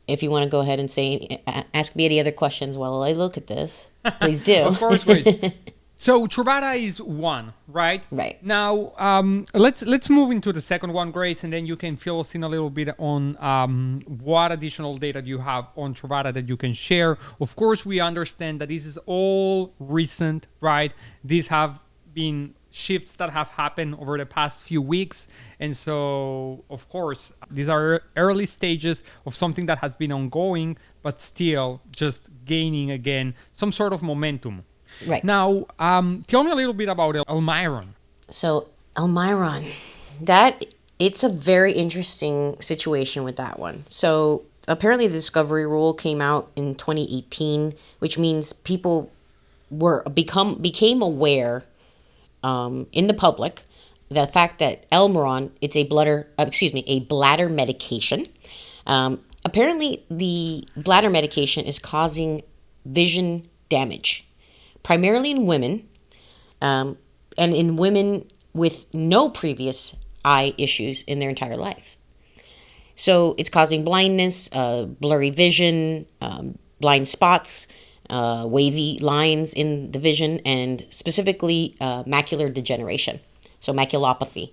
If 0.07 0.23
you 0.23 0.31
want 0.31 0.45
to 0.45 0.49
go 0.49 0.61
ahead 0.61 0.79
and 0.79 0.89
say, 0.89 1.43
ask 1.75 1.97
me 1.97 2.05
any 2.05 2.21
other 2.21 2.31
questions 2.31 2.79
while 2.79 3.03
I 3.03 3.13
look 3.13 3.37
at 3.37 3.49
this, 3.49 3.91
please 4.21 4.41
do. 4.41 4.57
of 4.63 4.79
course, 4.79 5.03
please. 5.03 5.53
So 5.99 6.27
Truvada 6.27 6.79
is 6.79 7.01
one, 7.01 7.55
right? 7.67 8.05
Right. 8.11 8.43
Now, 8.45 8.93
um, 8.99 9.47
let's 9.55 9.83
let's 9.83 10.11
move 10.11 10.31
into 10.31 10.53
the 10.53 10.61
second 10.61 10.93
one, 10.93 11.11
Grace, 11.11 11.43
and 11.43 11.51
then 11.51 11.65
you 11.65 11.75
can 11.75 11.97
fill 11.97 12.21
us 12.21 12.35
in 12.35 12.43
a 12.43 12.49
little 12.49 12.69
bit 12.69 12.91
on 12.99 13.37
um, 13.43 14.03
what 14.07 14.53
additional 14.53 14.99
data 14.99 15.23
you 15.25 15.39
have 15.39 15.69
on 15.75 15.95
Truvada 15.95 16.35
that 16.35 16.51
you 16.51 16.57
can 16.59 16.75
share. 16.75 17.17
Of 17.41 17.57
course, 17.57 17.87
we 17.87 17.99
understand 17.99 18.61
that 18.61 18.69
this 18.69 18.85
is 18.85 18.99
all 19.07 19.73
recent, 19.79 20.49
right? 20.61 20.93
These 21.25 21.47
have 21.47 21.81
been 22.13 22.55
shifts 22.71 23.13
that 23.13 23.31
have 23.31 23.49
happened 23.49 23.95
over 23.99 24.19
the 24.19 24.27
past 24.27 24.63
few 24.63 24.83
weeks, 24.83 25.29
and 25.59 25.75
so 25.75 26.63
of 26.69 26.87
course, 26.91 27.33
these 27.51 27.71
are 27.71 28.03
early 28.19 28.45
stages 28.45 29.03
of 29.25 29.35
something 29.35 29.65
that 29.65 29.79
has 29.79 29.95
been 29.95 30.13
ongoing, 30.13 30.77
but 31.03 31.23
still 31.23 31.81
just 31.91 32.29
gaining 32.45 32.91
again 32.91 33.35
some 33.53 33.73
sort 33.73 33.95
of 33.95 34.03
momentum. 34.03 34.65
Right. 35.07 35.25
Now, 35.25 35.67
um, 35.79 36.25
tell 36.27 36.45
me 36.45 36.51
a 36.51 36.55
little 36.55 36.73
bit 36.73 36.89
about 36.89 37.15
Elmiron. 37.15 37.89
So, 38.29 38.69
Elmiron, 38.97 39.71
that 40.21 40.65
it's 40.99 41.23
a 41.23 41.29
very 41.29 41.73
interesting 41.73 42.57
situation 42.61 43.25
with 43.25 43.37
that 43.37 43.59
one. 43.59 43.85
So, 43.87 44.45
apparently, 44.69 45.07
the 45.07 45.15
discovery 45.15 45.67
rule 45.67 45.93
came 45.93 46.21
out 46.21 46.51
in 46.57 46.75
2018, 46.75 47.75
which 47.99 48.19
means 48.19 48.53
people 48.53 49.11
were 49.71 50.05
become 50.05 50.55
became 50.57 51.03
aware 51.03 51.65
um, 52.43 52.87
in 52.93 53.09
the 53.09 53.15
public 53.15 53.65
the 54.09 54.27
fact 54.29 54.61
that 54.61 54.89
Elmiron 54.91 55.51
it's 55.61 55.75
a 55.75 55.83
bladder 55.85 56.29
uh, 56.39 56.45
excuse 56.47 56.73
me 56.73 56.85
a 56.87 57.01
bladder 57.01 57.49
medication. 57.49 58.27
Um, 58.87 59.21
apparently, 59.45 60.05
the 60.11 60.65
bladder 60.77 61.11
medication 61.11 61.65
is 61.65 61.79
causing 61.79 62.43
vision 62.85 63.49
damage 63.69 64.26
primarily 64.87 65.33
in 65.33 65.47
women, 65.47 65.85
um, 66.63 66.97
and 67.37 67.57
in 67.57 67.75
women 67.75 68.25
with 68.55 68.87
no 68.95 69.29
previous 69.29 69.97
eye 70.25 70.55
issues 70.59 71.03
in 71.03 71.19
their 71.19 71.29
entire 71.29 71.57
life. 71.57 71.97
So 72.95 73.35
it's 73.37 73.51
causing 73.51 73.85
blindness, 73.85 74.49
uh, 74.53 74.85
blurry 74.85 75.31
vision, 75.31 76.07
um, 76.21 76.57
blind 76.79 77.09
spots, 77.09 77.67
uh, 78.11 78.45
wavy 78.47 79.01
lines 79.01 79.55
in 79.55 79.91
the 79.91 79.99
vision, 79.99 80.39
and 80.47 80.87
specifically 80.91 81.75
uh, 81.81 82.05
macular 82.05 82.55
degeneration, 82.55 83.19
so 83.59 83.73
maculopathy. 83.73 84.53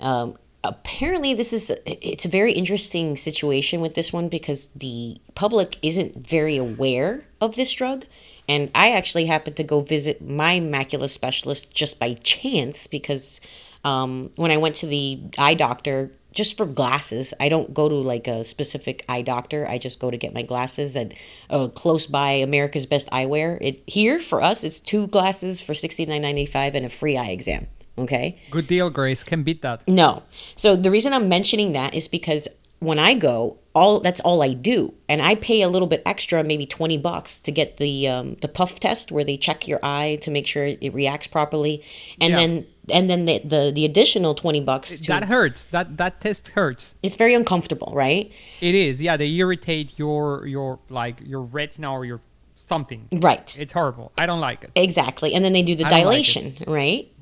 Um, 0.00 0.38
apparently, 0.64 1.34
this 1.34 1.52
is 1.52 1.70
it's 1.84 2.24
a 2.24 2.30
very 2.30 2.54
interesting 2.54 3.18
situation 3.18 3.82
with 3.82 3.96
this 3.96 4.14
one 4.14 4.30
because 4.30 4.70
the 4.74 5.20
public 5.34 5.78
isn't 5.82 6.26
very 6.26 6.56
aware 6.56 7.26
of 7.38 7.54
this 7.54 7.70
drug 7.70 8.06
and 8.48 8.70
I 8.74 8.92
actually 8.92 9.26
happened 9.26 9.56
to 9.56 9.64
go 9.64 9.80
visit 9.80 10.20
my 10.20 10.60
macula 10.60 11.08
specialist 11.08 11.72
just 11.72 11.98
by 11.98 12.14
chance 12.14 12.86
because 12.86 13.40
um, 13.84 14.30
when 14.36 14.50
I 14.50 14.56
went 14.56 14.76
to 14.76 14.86
the 14.86 15.20
eye 15.38 15.54
doctor, 15.54 16.12
just 16.32 16.56
for 16.56 16.66
glasses, 16.66 17.32
I 17.40 17.48
don't 17.48 17.72
go 17.72 17.88
to 17.88 17.94
like 17.94 18.28
a 18.28 18.44
specific 18.44 19.04
eye 19.08 19.22
doctor. 19.22 19.66
I 19.66 19.78
just 19.78 19.98
go 19.98 20.10
to 20.10 20.16
get 20.18 20.34
my 20.34 20.42
glasses 20.42 20.94
at 20.96 21.14
uh, 21.48 21.68
close 21.68 22.06
by 22.06 22.32
America's 22.32 22.84
Best 22.84 23.08
Eyewear. 23.10 23.58
It 23.60 23.82
here 23.86 24.20
for 24.20 24.42
us, 24.42 24.62
it's 24.62 24.78
two 24.78 25.06
glasses 25.06 25.62
for 25.62 25.72
sixty 25.72 26.04
nine 26.04 26.22
ninety 26.22 26.46
five 26.46 26.74
and 26.74 26.84
a 26.84 26.90
free 26.90 27.16
eye 27.16 27.30
exam. 27.30 27.68
Okay. 27.98 28.38
Good 28.50 28.66
deal, 28.66 28.90
Grace. 28.90 29.24
Can 29.24 29.42
beat 29.42 29.62
that. 29.62 29.88
No. 29.88 30.22
So 30.56 30.76
the 30.76 30.90
reason 30.90 31.14
I'm 31.14 31.30
mentioning 31.30 31.72
that 31.72 31.94
is 31.94 32.08
because 32.08 32.46
when 32.78 32.98
I 32.98 33.14
go, 33.14 33.58
all 33.74 34.00
that's 34.00 34.20
all 34.20 34.42
I 34.42 34.54
do, 34.54 34.94
and 35.08 35.20
I 35.20 35.34
pay 35.34 35.62
a 35.62 35.68
little 35.68 35.88
bit 35.88 36.02
extra, 36.06 36.42
maybe 36.42 36.66
twenty 36.66 36.98
bucks, 36.98 37.38
to 37.40 37.52
get 37.52 37.76
the 37.76 38.08
um, 38.08 38.34
the 38.36 38.48
puff 38.48 38.80
test 38.80 39.12
where 39.12 39.24
they 39.24 39.36
check 39.36 39.68
your 39.68 39.80
eye 39.82 40.18
to 40.22 40.30
make 40.30 40.46
sure 40.46 40.64
it 40.66 40.94
reacts 40.94 41.26
properly, 41.26 41.84
and 42.20 42.30
yeah. 42.30 42.36
then 42.36 42.66
and 42.90 43.10
then 43.10 43.24
the, 43.26 43.38
the 43.40 43.72
the 43.74 43.84
additional 43.84 44.34
twenty 44.34 44.60
bucks. 44.60 44.98
To, 44.98 45.06
that 45.08 45.24
hurts. 45.24 45.66
That 45.66 45.96
that 45.98 46.20
test 46.20 46.48
hurts. 46.48 46.94
It's 47.02 47.16
very 47.16 47.34
uncomfortable, 47.34 47.92
right? 47.94 48.32
It 48.60 48.74
is. 48.74 49.00
Yeah, 49.00 49.16
they 49.16 49.28
irritate 49.28 49.98
your 49.98 50.46
your 50.46 50.78
like 50.88 51.20
your 51.24 51.42
retina 51.42 51.92
or 51.92 52.04
your 52.04 52.20
something. 52.54 53.08
Right. 53.12 53.56
It's 53.58 53.72
horrible. 53.72 54.12
I 54.18 54.26
don't 54.26 54.40
like 54.40 54.64
it. 54.64 54.70
Exactly, 54.74 55.34
and 55.34 55.44
then 55.44 55.52
they 55.52 55.62
do 55.62 55.74
the 55.74 55.84
dilation, 55.84 56.56
like 56.60 56.68
right? 56.68 57.12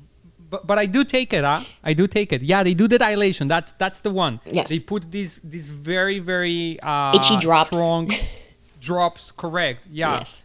But 0.49 0.67
but 0.67 0.77
I 0.77 0.85
do 0.85 1.03
take 1.03 1.33
it. 1.33 1.43
Huh? 1.43 1.61
I 1.83 1.93
do 1.93 2.07
take 2.07 2.31
it. 2.31 2.41
Yeah, 2.41 2.63
they 2.63 2.73
do 2.73 2.87
the 2.87 2.97
dilation. 2.97 3.47
That's 3.47 3.71
that's 3.73 4.01
the 4.01 4.11
one. 4.11 4.39
Yes. 4.45 4.69
They 4.69 4.79
put 4.79 5.11
these 5.11 5.39
these 5.43 5.67
very 5.67 6.19
very 6.19 6.79
uh, 6.81 7.13
itchy 7.15 7.37
drops. 7.37 7.69
Strong 7.69 8.11
drops. 8.79 9.31
Correct. 9.31 9.81
Yeah. 9.89 10.19
Yes. 10.19 10.43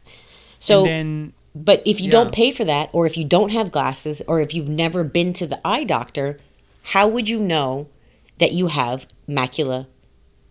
So 0.58 0.80
and 0.80 0.86
then. 0.86 1.32
But 1.52 1.82
if 1.84 2.00
you 2.00 2.06
yeah. 2.06 2.12
don't 2.12 2.32
pay 2.32 2.52
for 2.52 2.64
that, 2.64 2.90
or 2.92 3.06
if 3.06 3.16
you 3.16 3.24
don't 3.24 3.50
have 3.50 3.72
glasses, 3.72 4.22
or 4.28 4.40
if 4.40 4.54
you've 4.54 4.68
never 4.68 5.02
been 5.02 5.32
to 5.32 5.48
the 5.48 5.60
eye 5.66 5.82
doctor, 5.82 6.38
how 6.94 7.08
would 7.08 7.28
you 7.28 7.40
know 7.40 7.88
that 8.38 8.52
you 8.52 8.68
have 8.68 9.08
macula 9.28 9.88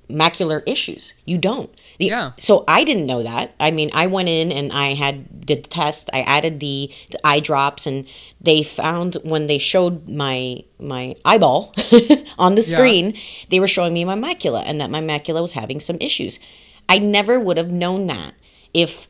macular 0.10 0.64
issues. 0.66 1.14
You 1.26 1.38
don't. 1.38 1.70
Yeah. 2.00 2.32
So 2.38 2.64
I 2.68 2.84
didn't 2.84 3.06
know 3.06 3.24
that. 3.24 3.54
I 3.60 3.72
mean, 3.72 3.90
I 3.94 4.08
went 4.08 4.30
in 4.30 4.52
and 4.52 4.72
I 4.72 4.94
had 4.94 5.46
did 5.46 5.64
the 5.66 5.70
test. 5.70 6.10
I 6.14 6.22
added 6.22 6.60
the, 6.60 6.92
the 7.12 7.26
eye 7.28 7.40
drops, 7.40 7.86
and 7.86 8.08
they 8.40 8.64
found 8.64 9.18
when 9.24 9.48
they 9.48 9.58
showed 9.58 10.10
my 10.10 10.64
my 10.80 11.16
eyeball 11.26 11.74
on 12.40 12.56
the 12.56 12.62
screen, 12.62 13.12
yeah. 13.12 13.22
they 13.50 13.60
were 13.60 13.68
showing 13.68 13.94
me 13.94 14.06
my 14.06 14.16
macula 14.16 14.64
and 14.66 14.80
that 14.80 14.90
my 14.90 15.02
macula 15.02 15.42
was 15.42 15.54
having 15.54 15.80
some 15.80 15.98
issues. 16.00 16.40
I 16.88 17.00
never 17.00 17.40
would 17.40 17.58
have 17.58 17.72
known 17.72 18.08
that 18.08 18.34
if 18.74 19.08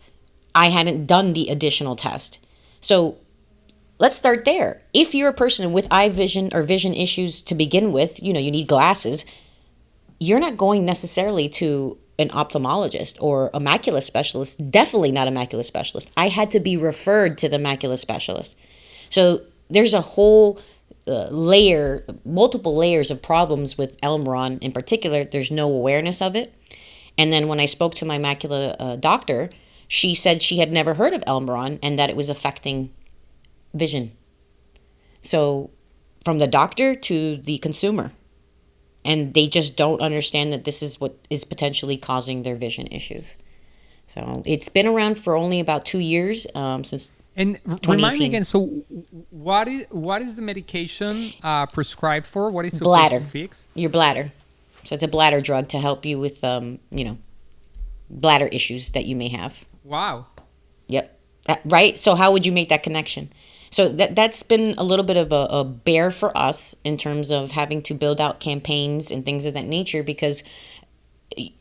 I 0.56 0.70
hadn't 0.70 1.06
done 1.06 1.34
the 1.34 1.50
additional 1.50 1.96
test. 1.96 2.40
So 2.82 3.18
let's 4.00 4.18
start 4.18 4.46
there. 4.46 4.82
If 4.94 5.14
you're 5.14 5.30
a 5.30 5.34
person 5.34 5.72
with 5.72 5.88
eye 5.92 6.10
vision 6.10 6.50
or 6.54 6.64
vision 6.64 6.94
issues 6.94 7.42
to 7.44 7.56
begin 7.56 7.92
with, 7.92 8.22
you 8.22 8.34
know, 8.34 8.40
you 8.40 8.52
need 8.52 8.68
glasses 8.68 9.26
you're 10.20 10.40
not 10.40 10.58
going 10.58 10.86
necessarily 10.86 11.50
to 11.50 11.98
an 12.18 12.30
ophthalmologist 12.30 13.18
or 13.22 13.50
a 13.54 13.60
macula 13.60 14.04
specialist, 14.04 14.70
definitely 14.70 15.12
not 15.12 15.28
a 15.28 15.32
macula 15.32 15.64
specialist. 15.64 16.12
I 16.18 16.28
had 16.28 16.52
to 16.52 16.60
be 16.60 16.76
referred 16.76 17.38
to 17.40 17.50
the 17.50 17.58
macula 17.58 17.98
specialist. 17.98 18.58
So 19.10 19.42
there's 19.70 19.94
a 19.94 20.02
whole 20.02 20.60
uh, 21.08 21.30
layer, 21.30 22.06
multiple 22.26 22.76
layers 22.76 23.10
of 23.10 23.22
problems 23.22 23.78
with 23.78 24.00
Elmiron 24.02 24.60
in 24.62 24.74
particular. 24.74 25.24
There's 25.24 25.50
no 25.50 25.68
awareness 25.70 26.22
of 26.22 26.36
it. 26.36 26.54
And 27.18 27.32
then 27.32 27.48
when 27.48 27.60
I 27.60 27.66
spoke 27.66 27.96
to 27.96 28.06
my 28.06 28.18
macula 28.18 28.76
uh, 28.80 28.96
doctor, 28.98 29.50
she 29.88 30.14
said 30.14 30.42
she 30.42 30.58
had 30.58 30.72
never 30.72 30.96
heard 30.96 31.14
of 31.14 31.22
Elmiron 31.22 31.80
and 31.82 31.98
that 31.98 32.10
it 32.10 32.16
was 32.16 32.30
affecting 32.30 32.94
vision. 33.74 34.12
So 35.22 35.70
from 36.26 36.40
the 36.40 36.48
doctor 36.48 36.96
to 36.96 37.38
the 37.38 37.58
consumer 37.60 38.12
and 39.06 39.34
they 39.34 39.48
just 39.48 39.76
don't 39.76 40.02
understand 40.02 40.52
that 40.54 40.64
this 40.64 40.82
is 40.82 41.00
what 41.00 41.16
is 41.30 41.44
potentially 41.44 41.98
causing 41.98 42.44
their 42.44 42.56
vision 42.56 42.88
issues. 42.88 43.36
So 44.08 44.44
it's 44.46 44.70
been 44.70 44.88
around 44.88 45.20
for 45.20 45.36
only 45.36 45.60
about 45.60 45.86
two 45.86 46.00
years 46.00 46.48
um, 46.56 46.84
since. 46.84 47.12
And 47.36 47.60
remind 47.88 48.18
me 48.18 48.26
again. 48.26 48.44
So, 48.44 48.66
what 49.30 49.68
is 49.68 49.86
what 49.92 50.22
is 50.22 50.36
the 50.36 50.42
medication 50.42 51.32
uh, 51.42 51.68
prescribed 51.68 52.28
for? 52.28 52.50
What 52.50 52.66
is 52.66 52.74
supposed 52.74 52.86
bladder. 52.86 53.20
to 53.20 53.24
fix? 53.24 53.68
Your 53.76 53.90
bladder. 53.90 54.34
So 54.86 54.96
it's 54.96 55.04
a 55.04 55.08
bladder 55.08 55.42
drug 55.42 55.70
to 55.70 55.80
help 55.80 56.06
you 56.06 56.20
with, 56.20 56.44
um, 56.44 56.80
you 56.90 57.06
know, 57.06 57.18
bladder 58.10 58.48
issues 58.48 58.92
that 58.92 59.06
you 59.06 59.16
may 59.16 59.30
have. 59.30 59.66
Wow. 59.84 60.28
Yep. 60.88 61.20
That, 61.46 61.62
right. 61.66 61.98
So 61.98 62.16
how 62.16 62.32
would 62.32 62.46
you 62.46 62.52
make 62.52 62.70
that 62.70 62.84
connection? 62.84 63.32
So 63.72 63.90
that 63.90 64.16
that's 64.16 64.44
been 64.44 64.76
a 64.78 64.84
little 64.84 65.06
bit 65.06 65.18
of 65.18 65.32
a, 65.32 65.48
a 65.50 65.64
bear 65.64 66.12
for 66.12 66.36
us 66.38 66.76
in 66.84 66.98
terms 66.98 67.32
of 67.32 67.52
having 67.52 67.82
to 67.84 67.94
build 67.94 68.20
out 68.20 68.40
campaigns 68.40 69.12
and 69.12 69.24
things 69.26 69.46
of 69.46 69.54
that 69.54 69.66
nature 69.66 70.04
because 70.04 70.44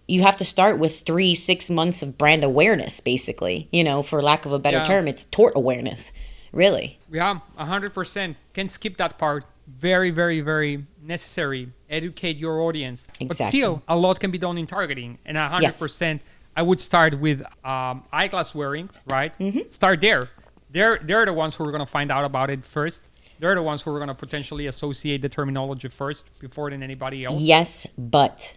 you 0.07 0.23
have 0.23 0.37
to 0.39 0.45
start 0.45 0.79
with 0.79 1.01
three 1.01 1.35
six 1.35 1.69
months 1.69 2.03
of 2.03 2.17
brand 2.17 2.43
awareness 2.43 3.01
basically 3.01 3.69
you 3.71 3.85
know 3.85 4.03
for 4.03 4.23
lack 4.23 4.47
of 4.47 4.53
a 4.53 4.59
better 4.59 4.79
Yeah. 4.79 4.85
term 4.85 5.07
it's 5.07 5.27
tort 5.27 5.53
awareness 5.55 6.11
really 6.53 6.99
Yeah, 7.11 7.41
hundred 7.57 7.93
percent. 7.95 8.37
Can 8.55 8.69
skip 8.71 8.97
that 8.97 9.19
part. 9.19 9.45
Very, 9.67 10.11
very, 10.11 10.41
very 10.41 10.87
necessary. 11.03 11.73
Educate 11.91 12.39
your 12.39 12.61
audience. 12.63 13.07
But 13.21 13.37
still, 13.37 13.83
a 13.87 13.97
lot 13.97 14.19
can 14.19 14.31
be 14.31 14.39
done 14.39 14.57
in 14.57 14.67
targeting. 14.67 15.19
And 15.27 15.37
hundred 15.37 15.79
percent, 15.79 16.23
I 16.57 16.63
would 16.63 16.81
start 16.81 17.21
with 17.21 17.43
um, 17.65 18.05
eyeglass 18.11 18.55
wearing. 18.55 18.89
Right. 19.07 19.39
Mm-hmm. 19.39 19.67
Start 19.67 20.01
there. 20.01 20.31
They're 20.71 20.99
they're 21.03 21.25
the 21.25 21.33
ones 21.33 21.55
who 21.55 21.65
are 21.67 21.71
gonna 21.73 21.87
find 21.87 22.11
out 22.11 22.25
about 22.25 22.51
it 22.51 22.65
first. 22.65 23.03
They're 23.41 23.55
the 23.55 23.63
ones 23.63 23.83
who 23.83 23.95
are 23.95 23.99
gonna 23.99 24.15
potentially 24.15 24.67
associate 24.67 25.23
the 25.23 25.29
terminology 25.29 25.89
first 25.89 26.31
before 26.41 26.71
than 26.71 26.83
anybody 26.83 27.25
else. 27.25 27.41
yes 27.41 27.87
but 27.97 28.57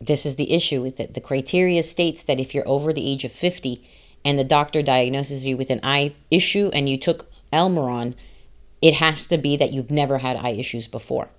this 0.00 0.26
is 0.26 0.36
the 0.36 0.52
issue 0.52 0.82
with 0.82 1.00
it 1.00 1.14
the 1.14 1.20
criteria 1.20 1.82
states 1.82 2.22
that 2.24 2.38
if 2.40 2.54
you're 2.54 2.68
over 2.68 2.92
the 2.92 3.08
age 3.10 3.24
of 3.24 3.32
50 3.32 3.88
and 4.24 4.38
the 4.38 4.44
doctor 4.44 4.82
diagnoses 4.82 5.46
you 5.46 5.56
with 5.56 5.70
an 5.70 5.80
eye 5.82 6.14
issue 6.30 6.68
and 6.74 6.88
you 6.88 6.98
took 6.98 7.30
Elmiron 7.52 8.14
it 8.82 8.94
has 8.94 9.26
to 9.28 9.38
be 9.38 9.56
that 9.56 9.72
you've 9.72 9.90
never 9.90 10.18
had 10.18 10.36
eye 10.36 10.50
issues 10.50 10.86
before 10.86 11.30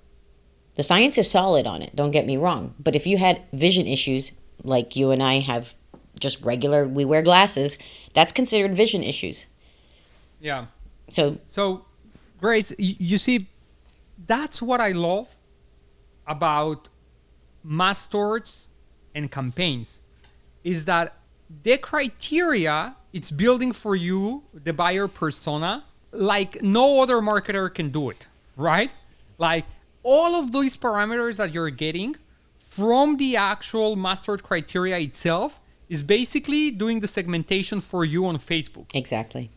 the 0.76 0.84
science 0.84 1.18
is 1.18 1.30
solid 1.30 1.68
on 1.68 1.82
it 1.84 1.96
don't 1.96 2.12
get 2.12 2.26
me 2.26 2.38
wrong 2.38 2.74
but 2.80 2.96
if 2.96 3.06
you 3.06 3.18
had 3.18 3.42
vision 3.54 3.86
issues 3.86 4.32
like 4.64 4.96
you 4.96 5.12
and 5.12 5.22
i 5.22 5.40
have 5.40 5.76
just 6.20 6.42
regular 6.44 6.88
we 6.88 7.06
wear 7.06 7.22
glasses 7.22 7.78
that's 8.14 8.32
considered 8.32 8.76
vision 8.76 9.04
issues 9.04 9.46
Yeah. 10.40 10.66
so 11.10 11.40
So, 11.48 11.86
Grace, 12.40 12.74
you 12.78 13.18
see, 13.18 13.48
that's 14.26 14.62
what 14.62 14.80
I 14.80 14.92
love 14.92 15.38
about 16.28 16.90
mass 17.64 18.08
torts 18.08 18.68
and 19.16 19.32
campaigns 19.32 20.02
is 20.64 20.86
that 20.86 21.16
the 21.64 21.78
criteria 21.78 22.96
it's 23.14 23.32
building 23.32 23.72
for 23.72 23.96
you, 23.96 24.44
the 24.54 24.74
buyer 24.74 25.08
persona, 25.08 25.86
like 26.12 26.62
no 26.62 27.02
other 27.02 27.18
marketer 27.18 27.74
can 27.74 27.90
do 27.90 28.10
it, 28.10 28.28
right? 28.56 28.92
Like 29.38 29.66
all 30.04 30.36
of 30.36 30.52
those 30.52 30.78
parameters 30.78 31.38
that 31.38 31.52
you're 31.54 31.70
getting 31.70 32.16
from 32.58 33.18
the 33.18 33.36
actual 33.36 33.96
mass 33.96 34.22
tort 34.22 34.44
criteria 34.44 35.00
itself 35.00 35.60
is 35.90 36.04
basically 36.04 36.70
doing 36.70 37.00
the 37.00 37.08
segmentation 37.08 37.82
for 37.82 38.06
you 38.06 38.26
on 38.28 38.38
Facebook. 38.38 38.88
exactly 38.94 39.50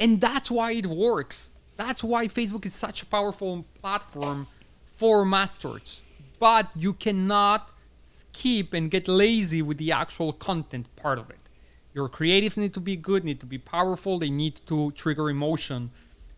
And 0.00 0.20
that's 0.20 0.50
why 0.50 0.72
it 0.72 0.86
works. 0.86 1.50
That's 1.76 2.02
why 2.02 2.26
Facebook 2.26 2.66
is 2.66 2.74
such 2.74 3.02
a 3.02 3.06
powerful 3.06 3.66
platform 3.80 4.46
for 4.84 5.24
mass 5.24 5.58
torts. 5.58 6.02
But 6.38 6.70
you 6.74 6.94
cannot 6.94 7.72
skip 7.98 8.72
and 8.72 8.90
get 8.90 9.06
lazy 9.06 9.60
with 9.62 9.76
the 9.76 9.92
actual 9.92 10.32
content 10.32 10.86
part 10.96 11.18
of 11.18 11.28
it. 11.30 11.36
Your 11.92 12.08
creatives 12.08 12.56
need 12.56 12.72
to 12.74 12.80
be 12.80 12.96
good, 12.96 13.24
need 13.24 13.40
to 13.40 13.46
be 13.46 13.58
powerful, 13.58 14.18
they 14.18 14.30
need 14.30 14.60
to 14.66 14.90
trigger 14.92 15.28
emotion 15.28 15.90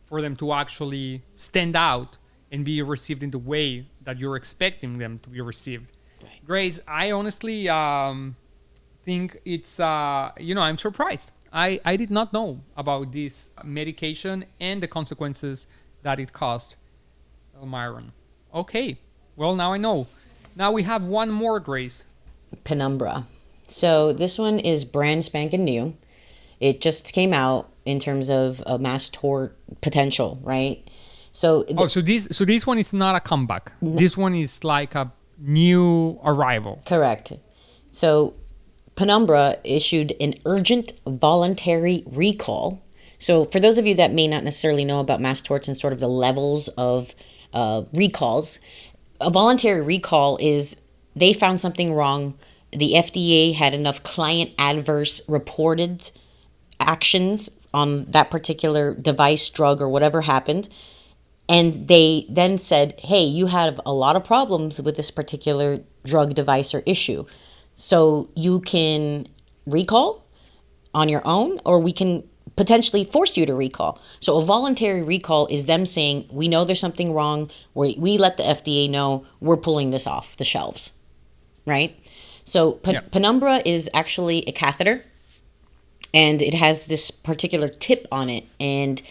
for 0.07 0.21
them 0.21 0.35
to 0.37 0.53
actually 0.53 1.23
stand 1.35 1.77
out 1.77 2.19
and 2.51 2.65
be 2.65 2.83
received 2.83 3.23
in 3.23 3.31
the 3.31 3.39
way 3.39 3.87
that 4.03 4.19
you're 4.19 4.37
expecting 4.37 4.99
them 4.99 5.19
to 5.21 5.31
be 5.31 5.41
received. 5.41 5.93
Right. 6.23 6.45
Grace, 6.45 6.81
I 6.87 7.11
honestly 7.13 7.69
um, 7.69 8.37
think 9.05 9.39
it's 9.45 9.79
uh, 9.79 10.33
you 10.39 10.55
know 10.55 10.63
I'm 10.63 10.79
surprised. 10.79 11.33
I 11.53 11.81
I 11.85 11.97
did 11.97 12.11
not 12.11 12.33
know 12.33 12.61
about 12.77 13.13
this 13.13 13.51
medication 13.65 14.45
and 14.61 14.83
the 14.83 14.89
consequences 14.89 15.67
that 16.03 16.19
it 16.19 16.33
caused. 16.33 16.77
Elmiron. 17.63 18.11
Okay, 18.55 18.99
well 19.37 19.55
now 19.55 19.73
I 19.73 19.77
know. 19.79 20.07
Now 20.57 20.73
we 20.73 20.83
have 20.83 21.05
one 21.05 21.31
more 21.31 21.61
Grace. 21.61 22.05
Penumbra. 22.65 23.27
So 23.67 24.13
this 24.13 24.39
one 24.39 24.59
is 24.59 24.85
brand 24.85 25.25
spanking 25.25 25.65
new. 25.65 25.95
It 26.61 26.81
just 26.81 27.13
came 27.13 27.33
out 27.33 27.71
in 27.85 27.99
terms 27.99 28.29
of 28.29 28.63
a 28.67 28.79
mass 28.79 29.09
tort 29.09 29.57
potential, 29.81 30.39
right? 30.43 30.87
So 31.33 31.63
th- 31.65 31.77
Oh, 31.79 31.87
so 31.87 32.01
this 32.03 32.29
so 32.31 32.45
this 32.45 32.67
one 32.67 32.79
is 32.79 32.93
not 32.93 33.15
a 33.17 33.21
comeback. 33.21 33.73
This 33.81 34.17
one 34.17 34.35
is 34.35 34.63
like 34.65 34.95
a 34.95 35.11
new 35.39 36.19
arrival. 36.25 36.83
correct. 36.87 37.33
So 37.91 38.35
Penumbra 38.95 39.59
issued 39.65 40.15
an 40.21 40.35
urgent 40.45 40.93
voluntary 41.07 42.03
recall. 42.07 42.83
So 43.19 43.45
for 43.47 43.61
those 43.61 43.79
of 43.79 43.87
you 43.87 43.95
that 43.95 44.13
may 44.13 44.27
not 44.27 44.45
necessarily 44.45 44.85
know 44.85 45.01
about 45.01 45.21
mass 45.21 45.43
torts 45.43 45.69
and 45.69 45.77
sort 45.77 45.93
of 45.93 46.01
the 46.01 46.09
levels 46.09 46.69
of 46.77 47.15
uh, 47.53 47.85
recalls, 47.93 48.61
a 49.21 49.31
voluntary 49.31 49.81
recall 49.81 50.37
is 50.41 50.77
they 51.15 51.33
found 51.33 51.61
something 51.61 51.95
wrong. 51.95 52.37
The 52.73 52.95
FDA 52.95 53.55
had 53.55 53.75
enough 53.75 54.03
client 54.03 54.51
adverse 54.59 55.21
reported 55.29 56.11
actions 56.81 57.51
on 57.73 58.05
that 58.07 58.31
particular 58.31 58.95
device, 58.95 59.49
drug, 59.49 59.81
or 59.81 59.89
whatever 59.89 60.23
happened. 60.23 60.69
And 61.49 61.89
they 61.89 62.27
then 62.29 62.59
said, 62.59 62.95
hey, 62.99 63.25
you 63.25 63.47
have 63.47 63.81
a 63.85 63.93
lot 63.93 64.17
of 64.17 64.25
problems 64.25 64.81
with 64.81 64.97
this 64.97 65.11
particular 65.11 65.81
drug, 66.05 66.35
device, 66.35 66.75
or 66.75 66.83
issue. 66.87 67.25
So 67.83 68.31
you 68.37 68.61
can 68.61 69.27
recall 69.67 70.25
on 70.95 71.09
your 71.09 71.21
own, 71.25 71.59
or 71.67 71.81
we 71.81 71.93
can 71.93 72.23
potentially 72.55 73.03
force 73.03 73.37
you 73.37 73.45
to 73.45 73.55
recall. 73.57 74.01
So 74.21 74.39
a 74.39 74.45
voluntary 74.45 75.03
recall 75.03 75.49
is 75.49 75.67
them 75.67 75.85
saying, 75.85 76.29
we 76.31 76.47
know 76.47 76.65
there's 76.65 76.79
something 76.79 77.13
wrong. 77.13 77.51
We, 77.75 77.97
we 77.99 78.19
let 78.19 78.37
the 78.37 78.45
FDA 78.45 78.89
know 78.89 79.27
we're 79.41 79.57
pulling 79.57 79.91
this 79.91 80.07
off 80.07 80.37
the 80.37 80.45
shelves, 80.45 80.93
right? 81.67 81.99
So 82.45 82.79
Yeah. 82.87 83.01
Penumbra 83.01 83.63
is 83.65 83.91
actually 83.93 84.47
a 84.47 84.53
catheter 84.53 85.03
and 86.15 86.41
it 86.41 86.55
has 86.55 86.87
this 86.87 87.11
particular 87.11 87.69
tip 87.69 88.07
on 88.13 88.31
it. 88.31 88.45
And 88.61 89.03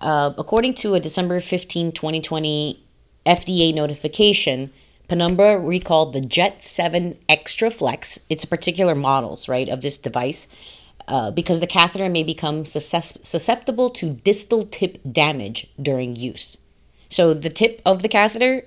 uh, 0.00 0.32
according 0.38 0.72
to 0.74 0.94
a 0.94 1.00
December 1.00 1.40
15, 1.40 1.92
2020 1.92 2.82
FDA 3.26 3.74
notification, 3.74 4.72
Penumbra 5.08 5.58
recalled 5.58 6.12
the 6.12 6.20
Jet 6.20 6.62
7 6.62 7.18
Extra 7.28 7.70
Flex. 7.70 8.20
It's 8.28 8.44
a 8.44 8.48
particular 8.48 8.94
models, 8.94 9.48
right, 9.48 9.68
of 9.68 9.80
this 9.80 9.98
device. 9.98 10.46
Uh, 11.08 11.30
because 11.30 11.60
the 11.60 11.66
catheter 11.66 12.10
may 12.10 12.22
become 12.22 12.66
susceptible 12.66 13.88
to 13.88 14.10
distal 14.10 14.66
tip 14.66 14.98
damage 15.10 15.66
during 15.80 16.14
use. 16.14 16.58
So 17.08 17.32
the 17.32 17.48
tip 17.48 17.80
of 17.86 18.02
the 18.02 18.10
catheter 18.10 18.66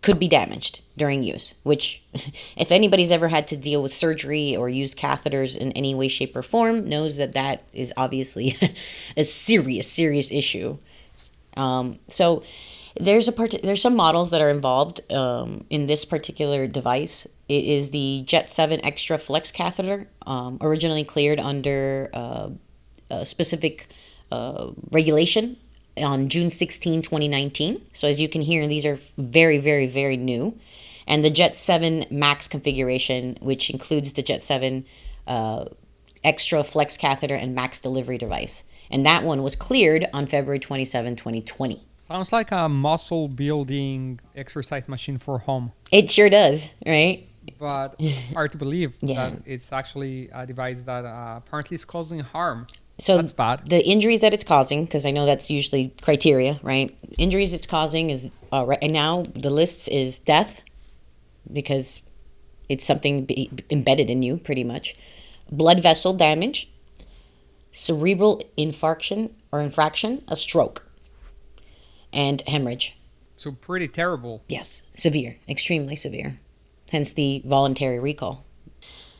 could 0.00 0.20
be 0.20 0.28
damaged 0.28 0.82
during 0.96 1.24
use, 1.24 1.56
which, 1.64 2.00
if 2.56 2.70
anybody's 2.70 3.10
ever 3.10 3.26
had 3.26 3.48
to 3.48 3.56
deal 3.56 3.82
with 3.82 3.92
surgery 3.92 4.56
or 4.56 4.68
use 4.68 4.94
catheters 4.94 5.56
in 5.56 5.72
any 5.72 5.92
way, 5.92 6.06
shape, 6.06 6.36
or 6.36 6.42
form, 6.42 6.88
knows 6.88 7.16
that 7.16 7.32
that 7.32 7.64
is 7.72 7.92
obviously 7.96 8.56
a 9.16 9.24
serious, 9.24 9.90
serious 9.90 10.30
issue. 10.30 10.78
Um, 11.56 11.98
so 12.06 12.44
there's 12.98 13.28
a 13.28 13.32
part. 13.32 13.54
There's 13.62 13.82
some 13.82 13.96
models 13.96 14.30
that 14.30 14.40
are 14.40 14.50
involved 14.50 15.00
um, 15.12 15.64
in 15.70 15.86
this 15.86 16.04
particular 16.04 16.66
device. 16.66 17.26
It 17.48 17.64
is 17.64 17.90
the 17.90 18.24
Jet 18.26 18.50
Seven 18.50 18.84
Extra 18.84 19.18
Flex 19.18 19.50
catheter, 19.50 20.08
um, 20.26 20.58
originally 20.60 21.04
cleared 21.04 21.40
under 21.40 22.10
uh, 22.12 22.50
a 23.10 23.26
specific 23.26 23.88
uh, 24.32 24.70
regulation 24.90 25.56
on 25.96 26.28
June 26.28 26.50
16, 26.50 27.02
2019. 27.02 27.84
So 27.92 28.08
as 28.08 28.20
you 28.20 28.28
can 28.28 28.42
hear, 28.42 28.66
these 28.66 28.86
are 28.86 28.98
very, 29.18 29.58
very, 29.58 29.86
very 29.86 30.16
new. 30.16 30.58
And 31.06 31.24
the 31.24 31.30
Jet 31.30 31.58
7 31.58 32.06
Max 32.10 32.46
configuration, 32.46 33.36
which 33.40 33.70
includes 33.70 34.12
the 34.12 34.22
Jet 34.22 34.42
7 34.42 34.84
uh, 35.26 35.64
extra 36.22 36.62
flex 36.62 36.96
catheter 36.96 37.34
and 37.34 37.54
max 37.54 37.80
delivery 37.80 38.18
device. 38.18 38.64
And 38.90 39.06
that 39.06 39.22
one 39.22 39.42
was 39.42 39.56
cleared 39.56 40.06
on 40.12 40.26
February 40.26 40.58
27, 40.58 41.16
2020. 41.16 41.84
Sounds 42.10 42.32
like 42.32 42.50
a 42.50 42.68
muscle 42.68 43.28
building 43.28 44.18
exercise 44.34 44.88
machine 44.88 45.16
for 45.18 45.38
home. 45.38 45.70
It 45.92 46.10
sure 46.10 46.28
does, 46.28 46.68
right? 46.84 47.28
But 47.56 48.00
hard 48.34 48.50
to 48.50 48.58
believe 48.58 48.96
Yeah. 49.00 49.30
that 49.30 49.42
it's 49.46 49.72
actually 49.72 50.28
a 50.32 50.44
device 50.44 50.82
that 50.86 51.04
uh, 51.04 51.34
apparently 51.36 51.76
is 51.76 51.84
causing 51.84 52.18
harm. 52.18 52.66
So 52.98 53.16
That's 53.16 53.30
bad. 53.30 53.70
the 53.70 53.86
injuries 53.86 54.22
that 54.22 54.34
it's 54.34 54.42
causing, 54.42 54.86
because 54.86 55.06
I 55.06 55.12
know 55.12 55.24
that's 55.24 55.50
usually 55.52 55.94
criteria, 56.02 56.58
right? 56.64 56.98
Injuries 57.16 57.52
it's 57.54 57.66
causing 57.66 58.10
is 58.10 58.28
uh, 58.52 58.64
right 58.66 58.80
and 58.82 58.92
now 58.92 59.22
the 59.36 59.50
list 59.50 59.88
is 59.88 60.18
death, 60.18 60.62
because 61.52 62.00
it's 62.68 62.84
something 62.84 63.24
be, 63.24 63.50
embedded 63.70 64.10
in 64.10 64.20
you 64.24 64.36
pretty 64.36 64.64
much. 64.64 64.96
Blood 65.52 65.80
vessel 65.80 66.12
damage, 66.12 66.68
cerebral 67.70 68.42
infarction 68.58 69.30
or 69.52 69.60
infraction, 69.60 70.24
a 70.26 70.34
stroke, 70.34 70.88
and 72.12 72.42
hemorrhage. 72.46 72.96
So 73.36 73.52
pretty 73.52 73.88
terrible. 73.88 74.42
Yes, 74.48 74.82
severe, 74.96 75.36
extremely 75.48 75.96
severe. 75.96 76.38
Hence 76.90 77.12
the 77.12 77.42
voluntary 77.44 77.98
recall. 77.98 78.44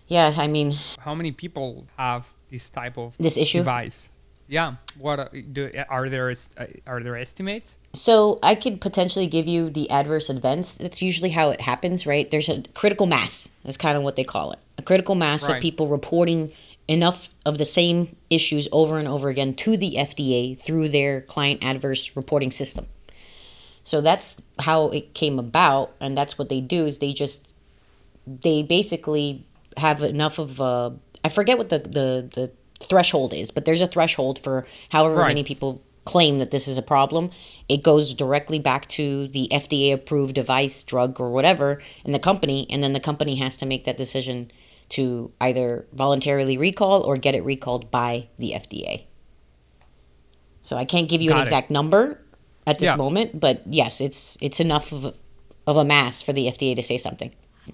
Yeah, 0.09 0.35
I 0.37 0.49
mean, 0.49 0.75
How 0.99 1.15
many 1.15 1.31
people 1.33 1.87
have 1.97 2.29
this 2.51 2.69
type 2.69 2.99
of 2.99 3.17
This 3.19 3.37
issue? 3.37 3.59
device? 3.59 4.09
Yeah. 4.49 4.75
What 4.99 5.21
uh, 5.21 5.29
do, 5.53 5.71
are 5.89 6.09
there 6.09 6.29
uh, 6.31 6.67
are 6.85 7.01
there 7.05 7.17
estimates? 7.17 7.79
So 7.95 8.41
I 8.43 8.57
could 8.57 8.81
potentially 8.81 9.29
give 9.29 9.47
you 9.47 9.71
the 9.71 9.89
adverse 9.89 10.29
events. 10.29 10.75
That's 10.75 11.01
usually 11.01 11.31
how 11.31 11.51
it 11.51 11.61
happens, 11.61 12.05
right? 12.05 12.29
There's 12.29 12.49
a 12.49 12.63
critical 12.75 13.07
mass. 13.07 13.49
That's 13.65 13.77
kind 13.77 13.97
of 13.97 14.03
what 14.03 14.17
they 14.17 14.25
call 14.25 14.51
it. 14.51 14.59
A 14.77 14.83
critical 14.83 15.15
mass 15.15 15.47
Right. 15.49 15.57
of 15.59 15.63
people 15.63 15.87
reporting 15.87 16.51
enough 16.91 17.29
of 17.47 17.57
the 17.57 17.65
same 17.65 18.17
issues 18.31 18.69
over 18.73 18.99
and 18.99 19.07
over 19.07 19.29
again 19.29 19.55
to 19.55 19.77
the 19.77 19.95
FDA 19.97 20.59
through 20.59 20.89
their 20.89 21.21
client 21.21 21.63
adverse 21.63 22.17
reporting 22.17 22.51
system. 22.51 22.87
So 23.85 24.01
that's 24.01 24.37
how 24.59 24.89
it 24.89 25.15
came 25.15 25.39
about, 25.39 25.95
and 26.01 26.19
that's 26.19 26.37
what 26.37 26.49
they 26.49 26.61
do 26.61 26.87
is 26.87 26.99
they 26.99 27.13
just 27.13 27.53
they 28.27 28.63
basically 28.63 29.47
have 29.77 30.03
enough 30.03 30.39
of 30.41 30.61
uh, 30.61 30.91
I 31.25 31.29
forget 31.29 31.59
what 31.59 31.69
the, 31.69 31.79
the 31.79 32.29
the 32.35 32.51
threshold 32.85 33.33
is, 33.33 33.53
but 33.53 33.65
there's 33.65 33.81
a 33.81 33.87
threshold 33.87 34.41
for 34.41 34.67
however 34.91 35.15
Right. 35.17 35.29
many 35.29 35.45
people 35.45 35.81
claim 36.05 36.39
that 36.39 36.51
this 36.51 36.67
is 36.67 36.77
a 36.77 36.83
problem. 36.83 37.31
It 37.69 37.85
goes 37.85 38.15
directly 38.15 38.59
back 38.59 38.89
to 38.89 39.29
the 39.29 39.49
FDA 39.53 39.93
approved 39.93 40.35
device, 40.35 40.83
drug, 40.83 41.21
or 41.21 41.31
whatever 41.31 41.81
in 42.05 42.11
the 42.13 42.19
company, 42.19 42.67
and 42.69 42.83
then 42.83 42.95
the 42.95 43.01
company 43.01 43.37
has 43.37 43.57
to 43.59 43.67
make 43.67 43.85
that 43.85 43.97
decision 43.97 44.51
to 44.91 45.33
either 45.41 45.87
voluntarily 45.93 46.59
recall 46.59 47.03
or 47.03 47.17
get 47.17 47.35
it 47.35 47.45
recalled 47.45 47.91
by 47.91 48.29
the 48.39 48.53
FDA. 48.53 49.05
So 50.63 50.77
I 50.77 50.85
can't 50.85 51.09
give 51.09 51.23
you 51.23 51.29
Got 51.31 51.37
an 51.37 51.41
it. 51.41 51.45
exact 51.45 51.71
number 51.71 52.21
at 52.67 52.79
this 52.79 52.91
Yeah. 52.91 52.97
moment, 52.97 53.41
but 53.41 53.63
yes, 53.67 54.01
it's 54.01 54.37
it's 54.41 54.61
enough 54.61 54.93
of 54.93 55.05
a, 55.05 55.15
of 55.67 55.77
a 55.77 55.85
mass 55.85 56.23
for 56.23 56.33
the 56.33 56.47
FDA 56.47 56.75
to 56.77 56.83
say 56.83 56.99
something. 56.99 57.33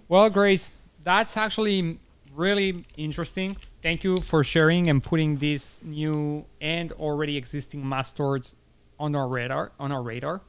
Well, 0.09 0.31
Grace, 0.31 0.71
that's 1.03 1.37
actually 1.37 1.99
really 2.35 2.85
interesting. 2.97 3.57
Thank 3.83 4.05
you 4.05 4.21
for 4.21 4.45
sharing 4.45 4.89
and 4.91 5.03
putting 5.03 5.39
this 5.39 5.83
new 5.83 6.45
and 6.61 6.93
already 6.93 7.37
existing 7.37 7.81
mass 7.89 8.13
masters 8.19 8.57
on 8.99 9.15
our 9.15 9.27
radar. 9.29 9.73
On 9.81 9.91
our 9.91 10.03
radar. 10.03 10.43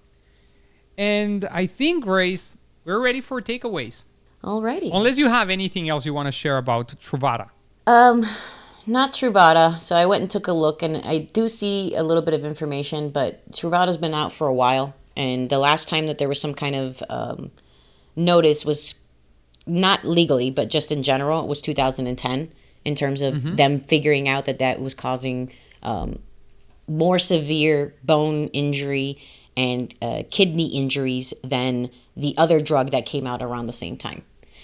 And 0.98 1.46
I 1.46 1.66
think, 1.68 2.04
Grace, 2.04 2.58
we're 2.84 3.00
ready 3.02 3.22
for 3.22 3.42
takeaways. 3.42 4.06
Alrighty. 4.44 4.92
Unless 4.94 5.18
you 5.18 5.30
have 5.30 5.50
anything 5.50 5.90
else 5.90 6.06
you 6.06 6.14
want 6.14 6.28
to 6.28 6.32
share 6.32 6.58
about 6.58 6.90
Truvada. 7.02 7.50
Um, 7.86 8.24
not 8.86 9.14
Truvada. 9.14 9.80
So 9.82 9.96
I 9.96 10.06
went 10.06 10.22
and 10.22 10.32
took 10.32 10.48
a 10.48 10.54
look, 10.54 10.82
and 10.82 10.98
I 10.98 11.20
do 11.20 11.48
see 11.48 11.96
a 11.96 12.04
little 12.04 12.24
bit 12.24 12.34
of 12.34 12.46
information, 12.46 13.10
but 13.10 13.52
Truvada's 13.52 13.98
been 13.98 14.14
out 14.14 14.32
for 14.32 14.48
a 14.48 14.54
while, 14.54 14.94
and 15.16 15.50
the 15.50 15.58
last 15.58 15.90
time 15.90 16.06
that 16.08 16.18
there 16.18 16.30
was 16.30 16.40
some 16.40 16.54
kind 16.54 16.76
of 16.76 17.04
um, 17.10 17.52
notice 18.16 18.64
was 18.64 18.96
not 19.66 20.06
legally, 20.06 20.50
but 20.50 20.70
just 20.70 20.92
in 20.92 21.04
general, 21.04 21.42
it 21.42 21.48
was 21.48 21.62
2010 21.62 22.52
in 22.86 22.96
terms 22.96 23.22
of 23.22 23.58
them 23.58 23.78
figuring 23.78 24.30
out 24.30 24.46
that 24.46 24.60
that 24.60 24.80
was 24.80 24.94
causing 24.94 25.52
um, 25.84 26.20
more 26.88 27.20
severe 27.20 27.94
bone 28.04 28.48
injury 28.50 29.22
and 29.58 29.94
uh, 30.02 30.24
kidney 30.30 30.68
injuries 30.68 31.34
than 31.44 31.90
the 32.16 32.36
other 32.38 32.62
drug 32.62 32.92
that 32.92 33.06
came 33.06 33.28
out 33.28 33.42
around 33.42 33.66
the 33.66 33.74
same 33.74 33.98
time. 33.98 34.22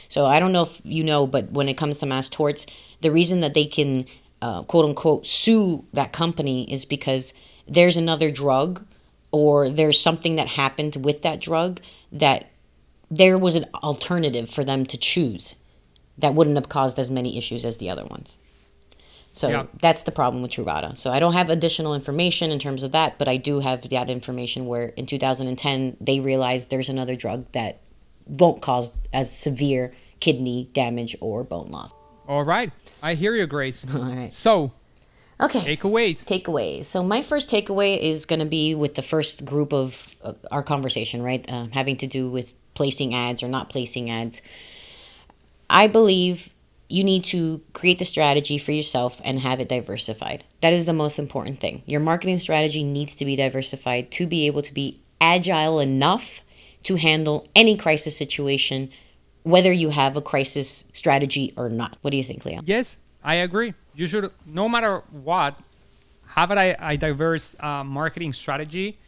So 0.08 0.28
I 0.28 0.40
don't 0.40 0.54
know 0.54 0.64
if 0.64 0.80
you 0.84 1.04
know, 1.04 1.26
but 1.26 1.52
when 1.52 1.68
it 1.68 1.74
comes 1.74 1.98
to 1.98 2.06
mass 2.06 2.30
torts, 2.30 2.68
the 3.02 3.12
reason 3.12 3.42
that 3.42 3.56
they 3.56 3.66
can 3.66 4.06
uh, 4.42 4.62
quote 4.64 4.86
unquote 4.86 5.26
sue 5.26 5.84
that 5.94 6.14
company 6.14 6.72
is 6.72 6.86
because 6.86 7.34
there's 7.68 7.98
another 7.98 8.30
drug 8.30 8.86
or 9.32 9.70
there's 9.70 10.00
something 10.00 10.36
that 10.36 10.48
happened 10.48 11.04
with 11.04 11.24
that 11.24 11.42
drug 11.42 11.82
that 12.12 12.52
there 13.10 13.38
was 13.38 13.56
an 13.56 13.66
alternative 13.84 14.50
for 14.50 14.64
them 14.64 14.86
to 14.86 14.98
choose 14.98 15.56
that 16.20 16.36
wouldn't 16.36 16.58
have 16.58 16.70
caused 16.70 17.00
as 17.00 17.10
many 17.10 17.38
issues 17.38 17.66
as 17.66 17.78
the 17.78 17.90
other 17.90 18.06
ones. 18.06 18.38
So 19.36 19.50
Yeah. 19.50 19.66
that's 19.82 20.04
the 20.04 20.12
problem 20.12 20.44
with 20.44 20.52
Truvada. 20.52 20.96
So 20.96 21.12
I 21.12 21.20
don't 21.20 21.34
have 21.34 21.50
additional 21.50 21.96
information 21.96 22.52
in 22.52 22.60
terms 22.60 22.84
of 22.84 22.92
that, 22.92 23.18
but 23.18 23.28
I 23.28 23.38
do 23.38 23.60
have 23.62 23.90
that 23.90 24.10
information 24.10 24.68
where 24.68 24.88
in 24.90 25.08
2010 25.08 25.98
they 26.00 26.20
realized 26.20 26.70
there's 26.70 26.88
another 26.88 27.16
drug 27.16 27.46
that 27.54 27.80
won't 28.28 28.62
cause 28.62 28.92
as 29.12 29.36
severe 29.36 29.92
kidney 30.20 30.70
damage 30.74 31.16
or 31.20 31.44
bone 31.44 31.70
loss. 31.72 31.92
All 32.28 32.44
right. 32.46 32.72
I 33.02 33.16
hear 33.16 33.36
you, 33.36 33.48
Grace. 33.48 33.86
All 33.94 34.02
right. 34.04 34.32
So, 34.32 34.72
Okay. 35.42 35.76
takeaways. 35.76 36.24
takeaways. 36.26 36.86
So 36.86 37.04
my 37.04 37.22
first 37.24 37.50
takeaway 37.50 38.00
is 38.00 38.26
going 38.26 38.40
to 38.40 38.46
be 38.46 38.76
with 38.76 38.94
the 38.94 39.02
first 39.02 39.44
group 39.44 39.74
of 39.74 40.16
uh, 40.24 40.34
our 40.52 40.62
conversation, 40.64 41.24
right? 41.24 41.44
Uh, 41.52 41.66
having 41.74 41.98
to 41.98 42.08
do 42.08 42.30
with 42.30 42.54
placing 42.76 43.14
ads 43.16 43.42
or 43.42 43.48
not 43.50 43.68
placing 43.70 44.10
ads. 44.12 44.44
I 45.70 45.88
believe 45.88 46.50
you 46.94 47.04
need 47.04 47.24
to 47.24 47.60
create 47.74 47.98
the 47.98 48.06
strategy 48.06 48.60
for 48.60 48.72
yourself 48.72 49.20
and 49.24 49.40
have 49.40 49.60
it 49.60 49.68
diversified. 49.68 50.44
That 50.62 50.74
is 50.74 50.86
the 50.86 50.94
most 50.94 51.18
important 51.18 51.60
thing. 51.60 51.82
Your 51.88 52.00
marketing 52.00 52.38
strategy 52.38 52.84
needs 52.84 53.16
to 53.16 53.26
be 53.26 53.36
diversified 53.36 54.12
to 54.12 54.28
be 54.28 54.46
able 54.46 54.62
to 54.62 54.72
be 54.72 55.02
agile 55.20 55.80
enough 55.80 56.42
to 56.84 56.98
handle 56.98 57.48
any 57.56 57.76
crisis 57.76 58.16
situation, 58.16 58.92
whether 59.42 59.74
you 59.74 59.90
have 59.90 60.16
a 60.16 60.22
crisis 60.22 60.86
strategy 60.94 61.52
or 61.58 61.68
not. 61.68 61.98
What 62.02 62.12
do 62.12 62.18
you 62.18 62.24
think, 62.24 62.46
Leo? 62.46 62.62
Yes, 62.64 62.98
I 63.24 63.36
agree. 63.36 63.74
You 63.96 64.06
should, 64.06 64.32
no 64.46 64.70
matter 64.70 65.00
what, 65.10 65.60
have 66.28 66.52
a, 66.52 66.76
a 66.80 66.96
diverse 66.96 67.56
uh, 67.60 67.84
marketing 67.84 68.34
strategy. 68.34 69.00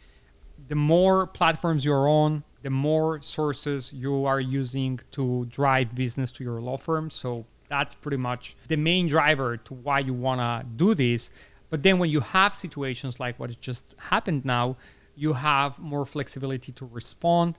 The 0.66 0.74
more 0.74 1.28
platforms 1.28 1.84
you're 1.84 2.08
on, 2.08 2.42
the 2.62 2.70
more 2.70 3.22
sources 3.22 3.92
you 3.92 4.24
are 4.24 4.40
using 4.40 4.98
to 5.12 5.46
drive 5.46 5.94
business 5.94 6.32
to 6.32 6.42
your 6.42 6.60
law 6.60 6.78
firm. 6.78 7.10
So 7.10 7.46
that's 7.68 7.94
pretty 7.94 8.16
much 8.16 8.56
the 8.68 8.76
main 8.76 9.06
driver 9.06 9.56
to 9.56 9.74
why 9.74 10.00
you 10.00 10.14
want 10.14 10.40
to 10.40 10.66
do 10.76 10.94
this. 10.94 11.30
But 11.70 11.82
then 11.82 11.98
when 11.98 12.10
you 12.10 12.20
have 12.20 12.54
situations 12.54 13.18
like 13.18 13.38
what 13.38 13.58
just 13.60 13.94
happened 13.98 14.44
now, 14.44 14.76
you 15.14 15.32
have 15.32 15.78
more 15.78 16.04
flexibility 16.06 16.72
to 16.72 16.88
respond 16.92 17.58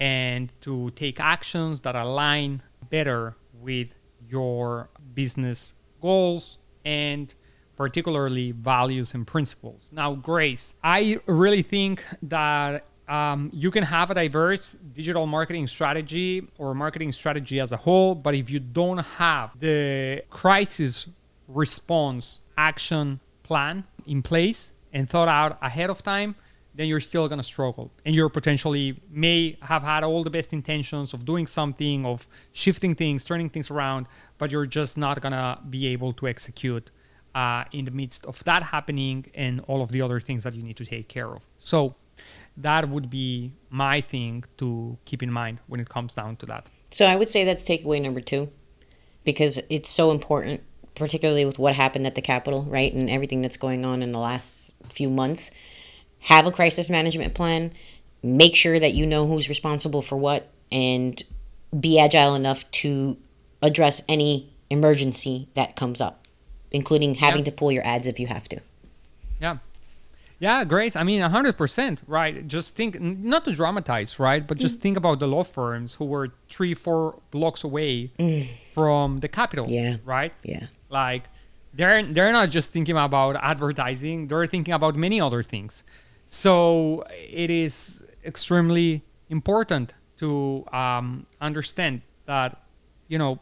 and 0.00 0.52
to 0.62 0.90
take 0.90 1.20
actions 1.20 1.80
that 1.80 1.94
align 1.94 2.62
better 2.90 3.36
with 3.60 3.94
your 4.28 4.88
business 5.14 5.74
goals 6.00 6.58
and 6.84 7.34
particularly 7.76 8.52
values 8.52 9.14
and 9.14 9.26
principles. 9.26 9.90
Now, 9.92 10.14
Grace, 10.14 10.74
I 10.82 11.20
really 11.26 11.62
think 11.62 12.02
that 12.22 12.84
um, 13.08 13.50
you 13.52 13.70
can 13.70 13.84
have 13.84 14.10
a 14.10 14.14
diverse 14.14 14.76
digital 14.94 15.26
marketing 15.26 15.66
strategy 15.66 16.48
or 16.58 16.74
marketing 16.74 17.12
strategy 17.12 17.60
as 17.60 17.72
a 17.72 17.76
whole, 17.76 18.14
but 18.14 18.34
if 18.34 18.48
you 18.48 18.60
don't 18.60 18.98
have 18.98 19.50
the 19.58 20.22
crisis 20.30 21.06
response 21.48 22.40
action 22.56 23.20
plan 23.42 23.84
in 24.06 24.22
place 24.22 24.74
and 24.92 25.08
thought 25.08 25.28
out 25.28 25.58
ahead 25.60 25.90
of 25.90 26.02
time, 26.02 26.34
then 26.74 26.88
you're 26.88 27.00
still 27.00 27.28
going 27.28 27.38
to 27.38 27.44
struggle. 27.44 27.90
And 28.04 28.14
you're 28.14 28.28
potentially 28.28 29.00
may 29.10 29.56
have 29.62 29.82
had 29.82 30.02
all 30.02 30.24
the 30.24 30.30
best 30.30 30.52
intentions 30.52 31.12
of 31.14 31.24
doing 31.24 31.46
something, 31.46 32.04
of 32.04 32.26
shifting 32.52 32.94
things, 32.94 33.24
turning 33.24 33.48
things 33.48 33.70
around, 33.70 34.06
but 34.38 34.50
you're 34.50 34.66
just 34.66 34.96
not 34.96 35.20
going 35.20 35.32
to 35.32 35.58
be 35.68 35.86
able 35.88 36.12
to 36.14 36.26
execute 36.26 36.90
uh, 37.34 37.64
in 37.72 37.84
the 37.84 37.90
midst 37.90 38.24
of 38.26 38.42
that 38.44 38.62
happening 38.62 39.26
and 39.34 39.60
all 39.66 39.82
of 39.82 39.90
the 39.90 40.00
other 40.00 40.20
things 40.20 40.44
that 40.44 40.54
you 40.54 40.62
need 40.62 40.76
to 40.76 40.86
take 40.86 41.08
care 41.08 41.32
of. 41.34 41.46
So 41.58 41.94
that 42.56 42.88
would 42.88 43.10
be 43.10 43.52
my 43.70 44.00
thing 44.00 44.44
to 44.58 44.96
keep 45.04 45.22
in 45.22 45.30
mind 45.32 45.60
when 45.66 45.80
it 45.80 45.88
comes 45.88 46.14
down 46.14 46.36
to 46.36 46.46
that. 46.46 46.68
So 46.90 47.06
I 47.06 47.16
would 47.16 47.28
say 47.28 47.44
that's 47.44 47.64
takeaway 47.64 48.00
number 48.00 48.20
two, 48.20 48.50
because 49.24 49.58
it's 49.68 49.90
so 49.90 50.10
important, 50.10 50.62
particularly 50.94 51.44
with 51.44 51.58
what 51.58 51.74
happened 51.74 52.06
at 52.06 52.14
the 52.14 52.22
Capitol, 52.22 52.62
right, 52.62 52.92
and 52.92 53.10
everything 53.10 53.42
that's 53.42 53.56
going 53.56 53.84
on 53.84 54.02
in 54.02 54.12
the 54.12 54.20
last 54.20 54.74
few 54.90 55.10
months. 55.10 55.50
Have 56.20 56.46
a 56.46 56.52
crisis 56.52 56.88
management 56.88 57.34
plan. 57.34 57.72
Make 58.22 58.54
sure 58.54 58.78
that 58.78 58.94
you 58.94 59.04
know 59.04 59.26
who's 59.26 59.48
responsible 59.48 60.00
for 60.02 60.16
what, 60.16 60.50
and 60.70 61.22
be 61.78 61.98
agile 61.98 62.34
enough 62.34 62.70
to 62.70 63.16
address 63.60 64.00
any 64.08 64.52
emergency 64.70 65.48
that 65.54 65.74
comes 65.76 66.00
up, 66.00 66.26
including 66.70 67.16
having 67.16 67.40
Yeah. 67.40 67.46
to 67.46 67.52
pull 67.52 67.72
your 67.72 67.84
ads 67.86 68.06
if 68.06 68.18
you 68.20 68.28
have 68.28 68.48
to. 68.50 68.60
Yeah. 70.44 70.64
Grace. 70.64 70.94
I 70.96 71.02
mean, 71.10 71.20
100%, 71.20 71.98
right? 72.06 72.34
Just 72.56 72.76
think, 72.78 73.00
not 73.00 73.44
to 73.46 73.52
dramatize, 73.60 74.18
right? 74.28 74.42
But 74.48 74.56
just 74.58 74.80
think 74.84 74.96
about 75.02 75.16
the 75.22 75.28
law 75.34 75.44
firms 75.58 75.94
who 75.98 76.04
were 76.14 76.28
three, 76.54 76.74
four 76.74 77.02
blocks 77.30 77.64
away 77.70 77.94
from 78.74 79.20
the 79.24 79.28
Capitol. 79.28 79.66
Yeah. 79.68 79.96
right? 80.04 80.32
Yeah. 80.42 80.66
Like, 80.90 81.24
they're, 81.72 82.02
they're 82.14 82.32
not 82.32 82.50
just 82.50 82.72
thinking 82.72 82.96
about 82.96 83.36
advertising, 83.36 84.28
they're 84.28 84.46
thinking 84.46 84.74
about 84.74 84.94
many 85.06 85.18
other 85.20 85.42
things. 85.42 85.72
So 86.26 87.04
it 87.10 87.50
is 87.50 88.04
extremely 88.24 89.02
important 89.28 89.94
to 90.18 90.64
um, 90.72 91.26
understand 91.40 92.02
that, 92.26 92.50
you 93.08 93.18
know, 93.18 93.40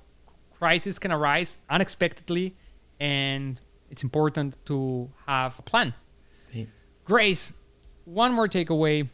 crises 0.58 0.98
can 0.98 1.12
arise 1.12 1.58
unexpectedly, 1.68 2.54
and 3.00 3.60
it's 3.90 4.02
important 4.02 4.56
to 4.66 5.10
have 5.26 5.58
a 5.58 5.62
plan. 5.62 5.94
Grace, 7.04 7.52
one 8.04 8.32
more 8.32 8.48
takeaway. 8.48 9.08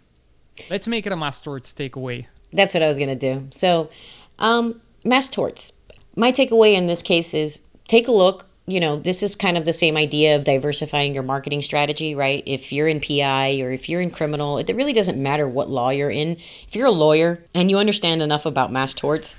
Let's 0.71 0.89
make 0.89 1.07
it 1.07 1.13
a 1.13 1.17
mass 1.17 1.41
torts 1.41 1.73
takeaway. 1.73 2.27
That's 2.53 2.75
what 2.75 2.83
I 2.83 2.89
was 2.89 2.99
gonna 2.99 3.17
do. 3.17 3.49
So, 3.51 3.91
um, 4.39 4.81
mass 5.05 5.29
torts. 5.29 5.73
My 6.17 6.33
takeaway 6.33 6.75
in 6.75 6.87
this 6.87 7.03
case 7.03 7.35
is 7.35 7.63
take 7.87 8.09
a 8.09 8.13
look 8.13 8.49
you 8.69 8.81
know, 8.81 8.99
this 8.99 9.23
is 9.23 9.35
kind 9.35 9.57
of 9.57 9.65
the 9.65 9.73
same 9.73 9.97
idea 9.97 10.37
of 10.37 10.45
diversifying 10.45 11.15
your 11.15 11.23
marketing 11.23 11.63
strategy, 11.63 12.15
right? 12.15 12.43
If 12.45 12.71
you're 12.71 12.87
in 12.87 13.01
PI 13.01 13.61
or 13.63 13.71
if 13.71 13.89
you're 13.89 14.03
in 14.03 14.11
criminal, 14.11 14.59
it 14.59 14.69
really 14.69 14.93
doesn't 14.93 15.21
matter 15.21 15.49
what 15.49 15.71
law 15.71 15.89
you're 15.89 16.11
in. 16.11 16.33
If 16.67 16.77
you're 16.77 16.87
a 16.87 16.91
lawyer 16.91 17.43
and 17.55 17.71
you 17.71 17.79
understand 17.79 18.21
enough 18.21 18.45
about 18.45 18.71
mass 18.71 18.93
torts, 18.93 19.35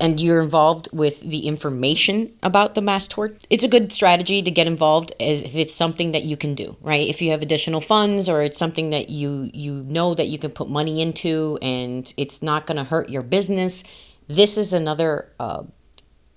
and 0.00 0.20
you're 0.20 0.40
involved 0.40 0.88
with 0.92 1.20
the 1.20 1.46
information 1.46 2.32
about 2.42 2.74
the 2.74 2.80
mass 2.80 3.08
tort, 3.08 3.44
it's 3.50 3.64
a 3.64 3.68
good 3.68 3.92
strategy 3.92 4.42
to 4.42 4.50
get 4.50 4.66
involved 4.66 5.12
if 5.18 5.54
it's 5.54 5.74
something 5.74 6.12
that 6.12 6.22
you 6.22 6.36
can 6.36 6.54
do, 6.54 6.76
right? 6.80 7.08
If 7.08 7.20
you 7.20 7.30
have 7.32 7.42
additional 7.42 7.80
funds 7.80 8.28
or 8.28 8.42
it's 8.42 8.58
something 8.58 8.90
that 8.90 9.10
you 9.10 9.50
you 9.52 9.84
know 9.88 10.14
that 10.14 10.28
you 10.28 10.38
can 10.38 10.50
put 10.50 10.68
money 10.68 11.00
into 11.00 11.58
and 11.60 12.12
it's 12.16 12.42
not 12.42 12.66
going 12.66 12.76
to 12.76 12.84
hurt 12.84 13.08
your 13.08 13.22
business, 13.22 13.82
this 14.28 14.56
is 14.56 14.72
another 14.72 15.32
uh, 15.40 15.64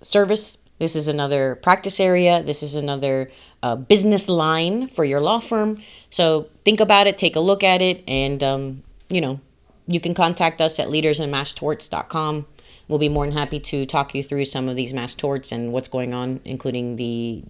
service. 0.01 0.57
This 0.79 0.95
is 0.95 1.07
another 1.07 1.55
practice 1.55 1.99
area. 1.99 2.41
This 2.41 2.63
is 2.63 2.75
another 2.75 3.29
uh, 3.61 3.75
business 3.75 4.27
line 4.27 4.87
for 4.87 5.05
your 5.05 5.21
law 5.21 5.39
firm. 5.39 5.79
So 6.09 6.49
think 6.65 6.79
about 6.79 7.05
it, 7.05 7.19
take 7.19 7.35
a 7.35 7.39
look 7.39 7.63
at 7.63 7.83
it, 7.83 8.03
and 8.07 8.41
um, 8.41 8.83
you 9.09 9.21
know 9.21 9.39
you 9.87 9.99
can 9.99 10.15
contact 10.15 10.61
us 10.61 10.79
at 10.79 10.87
leadersinmasstorts.com 10.87 12.47
we'll 12.91 12.99
be 12.99 13.09
more 13.09 13.25
than 13.25 13.33
happy 13.33 13.57
to 13.57 13.85
talk 13.85 14.13
you 14.13 14.21
through 14.21 14.43
some 14.43 14.67
of 14.67 14.75
these 14.75 14.93
mass 14.93 15.15
torts 15.15 15.53
and 15.53 15.71
what's 15.71 15.87
going 15.87 16.13
on, 16.13 16.41
including 16.43 16.97
the 16.97 17.41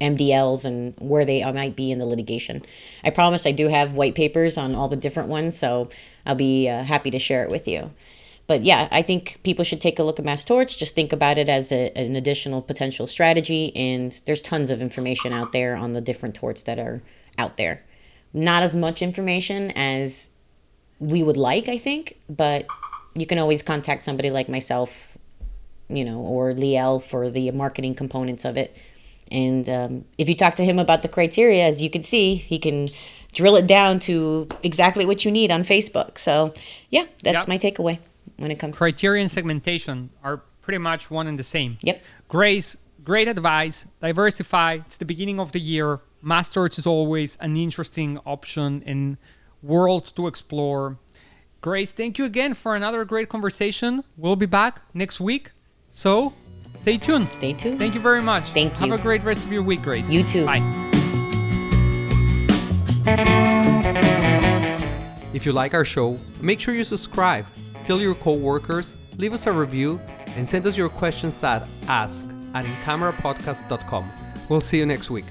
MDLs 0.00 0.64
and 0.64 0.94
where 0.98 1.26
they 1.26 1.44
might 1.52 1.76
be 1.76 1.92
in 1.92 1.98
the 1.98 2.06
litigation. 2.06 2.62
I 3.04 3.10
promise 3.10 3.46
I 3.46 3.52
do 3.52 3.68
have 3.68 3.92
white 3.92 4.14
papers 4.14 4.56
on 4.56 4.74
all 4.74 4.88
the 4.88 4.96
different 4.96 5.28
ones, 5.28 5.56
so 5.56 5.90
I'll 6.24 6.34
be 6.34 6.66
uh, 6.66 6.82
happy 6.82 7.10
to 7.10 7.18
share 7.18 7.44
it 7.44 7.50
with 7.50 7.68
you. 7.68 7.90
But 8.46 8.62
yeah, 8.62 8.88
I 8.90 9.02
think 9.02 9.38
people 9.42 9.66
should 9.66 9.82
take 9.82 9.98
a 9.98 10.02
look 10.02 10.18
at 10.18 10.24
mass 10.24 10.46
torts. 10.46 10.74
Just 10.74 10.94
think 10.94 11.12
about 11.12 11.36
it 11.36 11.50
as 11.50 11.72
a, 11.72 11.92
an 11.94 12.16
additional 12.16 12.62
potential 12.62 13.06
strategy, 13.06 13.76
and 13.76 14.18
there's 14.24 14.40
tons 14.40 14.70
of 14.70 14.80
information 14.80 15.30
out 15.30 15.52
there 15.52 15.76
on 15.76 15.92
the 15.92 16.00
different 16.00 16.34
torts 16.34 16.62
that 16.62 16.78
are 16.78 17.02
out 17.36 17.58
there. 17.58 17.84
Not 18.32 18.62
as 18.62 18.74
much 18.74 19.02
information 19.02 19.72
as 19.72 20.30
we 20.98 21.22
would 21.22 21.36
like, 21.36 21.68
I 21.68 21.76
think, 21.76 22.18
but 22.30 22.66
you 23.16 23.26
can 23.26 23.38
always 23.38 23.62
contact 23.62 24.02
somebody 24.02 24.30
like 24.30 24.48
myself, 24.48 25.16
you 25.88 26.04
know, 26.04 26.20
or 26.20 26.52
Liel 26.52 27.02
for 27.02 27.30
the 27.30 27.50
marketing 27.50 27.94
components 27.94 28.44
of 28.44 28.56
it. 28.56 28.76
And 29.30 29.68
um, 29.68 30.04
if 30.18 30.28
you 30.28 30.36
talk 30.36 30.54
to 30.56 30.64
him 30.64 30.78
about 30.78 31.02
the 31.02 31.08
criteria, 31.08 31.64
as 31.64 31.82
you 31.82 31.90
can 31.90 32.02
see, 32.02 32.36
he 32.36 32.58
can 32.58 32.88
drill 33.32 33.56
it 33.56 33.66
down 33.66 33.98
to 34.00 34.48
exactly 34.62 35.04
what 35.04 35.24
you 35.24 35.30
need 35.30 35.50
on 35.50 35.62
Facebook. 35.62 36.18
So, 36.18 36.54
yeah, 36.90 37.06
that's 37.22 37.46
yep. 37.46 37.48
my 37.48 37.58
takeaway 37.58 37.98
when 38.36 38.50
it 38.50 38.58
comes 38.58 38.74
to 38.74 38.78
criteria 38.78 39.22
and 39.22 39.30
segmentation 39.30 40.10
are 40.22 40.42
pretty 40.62 40.78
much 40.78 41.10
one 41.10 41.26
and 41.26 41.38
the 41.38 41.44
same. 41.44 41.78
Yep. 41.82 42.02
Grace, 42.28 42.76
great 43.04 43.28
advice. 43.28 43.86
Diversify. 44.00 44.80
It's 44.86 44.96
the 44.96 45.04
beginning 45.04 45.40
of 45.40 45.52
the 45.52 45.60
year. 45.60 46.00
Mass 46.22 46.52
torts 46.52 46.78
is 46.78 46.86
always 46.86 47.36
an 47.36 47.56
interesting 47.56 48.18
option 48.26 48.82
and 48.86 49.16
world 49.62 50.12
to 50.16 50.26
explore. 50.26 50.98
Grace, 51.66 51.90
thank 51.90 52.16
you 52.16 52.24
again 52.24 52.54
for 52.54 52.76
another 52.76 53.04
great 53.04 53.28
conversation. 53.28 54.04
We'll 54.16 54.36
be 54.36 54.46
back 54.46 54.82
next 54.94 55.18
week. 55.18 55.50
So 55.90 56.32
stay 56.74 56.96
tuned. 56.96 57.28
Stay 57.30 57.54
tuned. 57.54 57.80
Thank 57.80 57.96
you 57.96 58.00
very 58.00 58.22
much. 58.22 58.44
Thank 58.50 58.74
you. 58.74 58.88
Have 58.88 59.00
a 59.00 59.02
great 59.02 59.24
rest 59.24 59.44
of 59.44 59.52
your 59.52 59.64
week, 59.64 59.82
Grace. 59.82 60.08
You 60.08 60.22
too. 60.22 60.46
Bye. 60.46 60.62
If 65.34 65.44
you 65.44 65.50
like 65.50 65.74
our 65.74 65.84
show, 65.84 66.20
make 66.40 66.60
sure 66.60 66.72
you 66.72 66.84
subscribe, 66.84 67.46
tell 67.84 68.00
your 68.00 68.14
coworkers, 68.14 68.94
leave 69.16 69.32
us 69.32 69.48
a 69.48 69.52
review, 69.52 70.00
and 70.36 70.48
send 70.48 70.68
us 70.68 70.76
your 70.76 70.88
questions 70.88 71.42
at 71.42 71.66
ask 71.88 72.28
at 72.54 72.64
incamerapodcast.com. 72.64 74.12
We'll 74.48 74.60
see 74.60 74.78
you 74.78 74.86
next 74.86 75.10
week. 75.10 75.26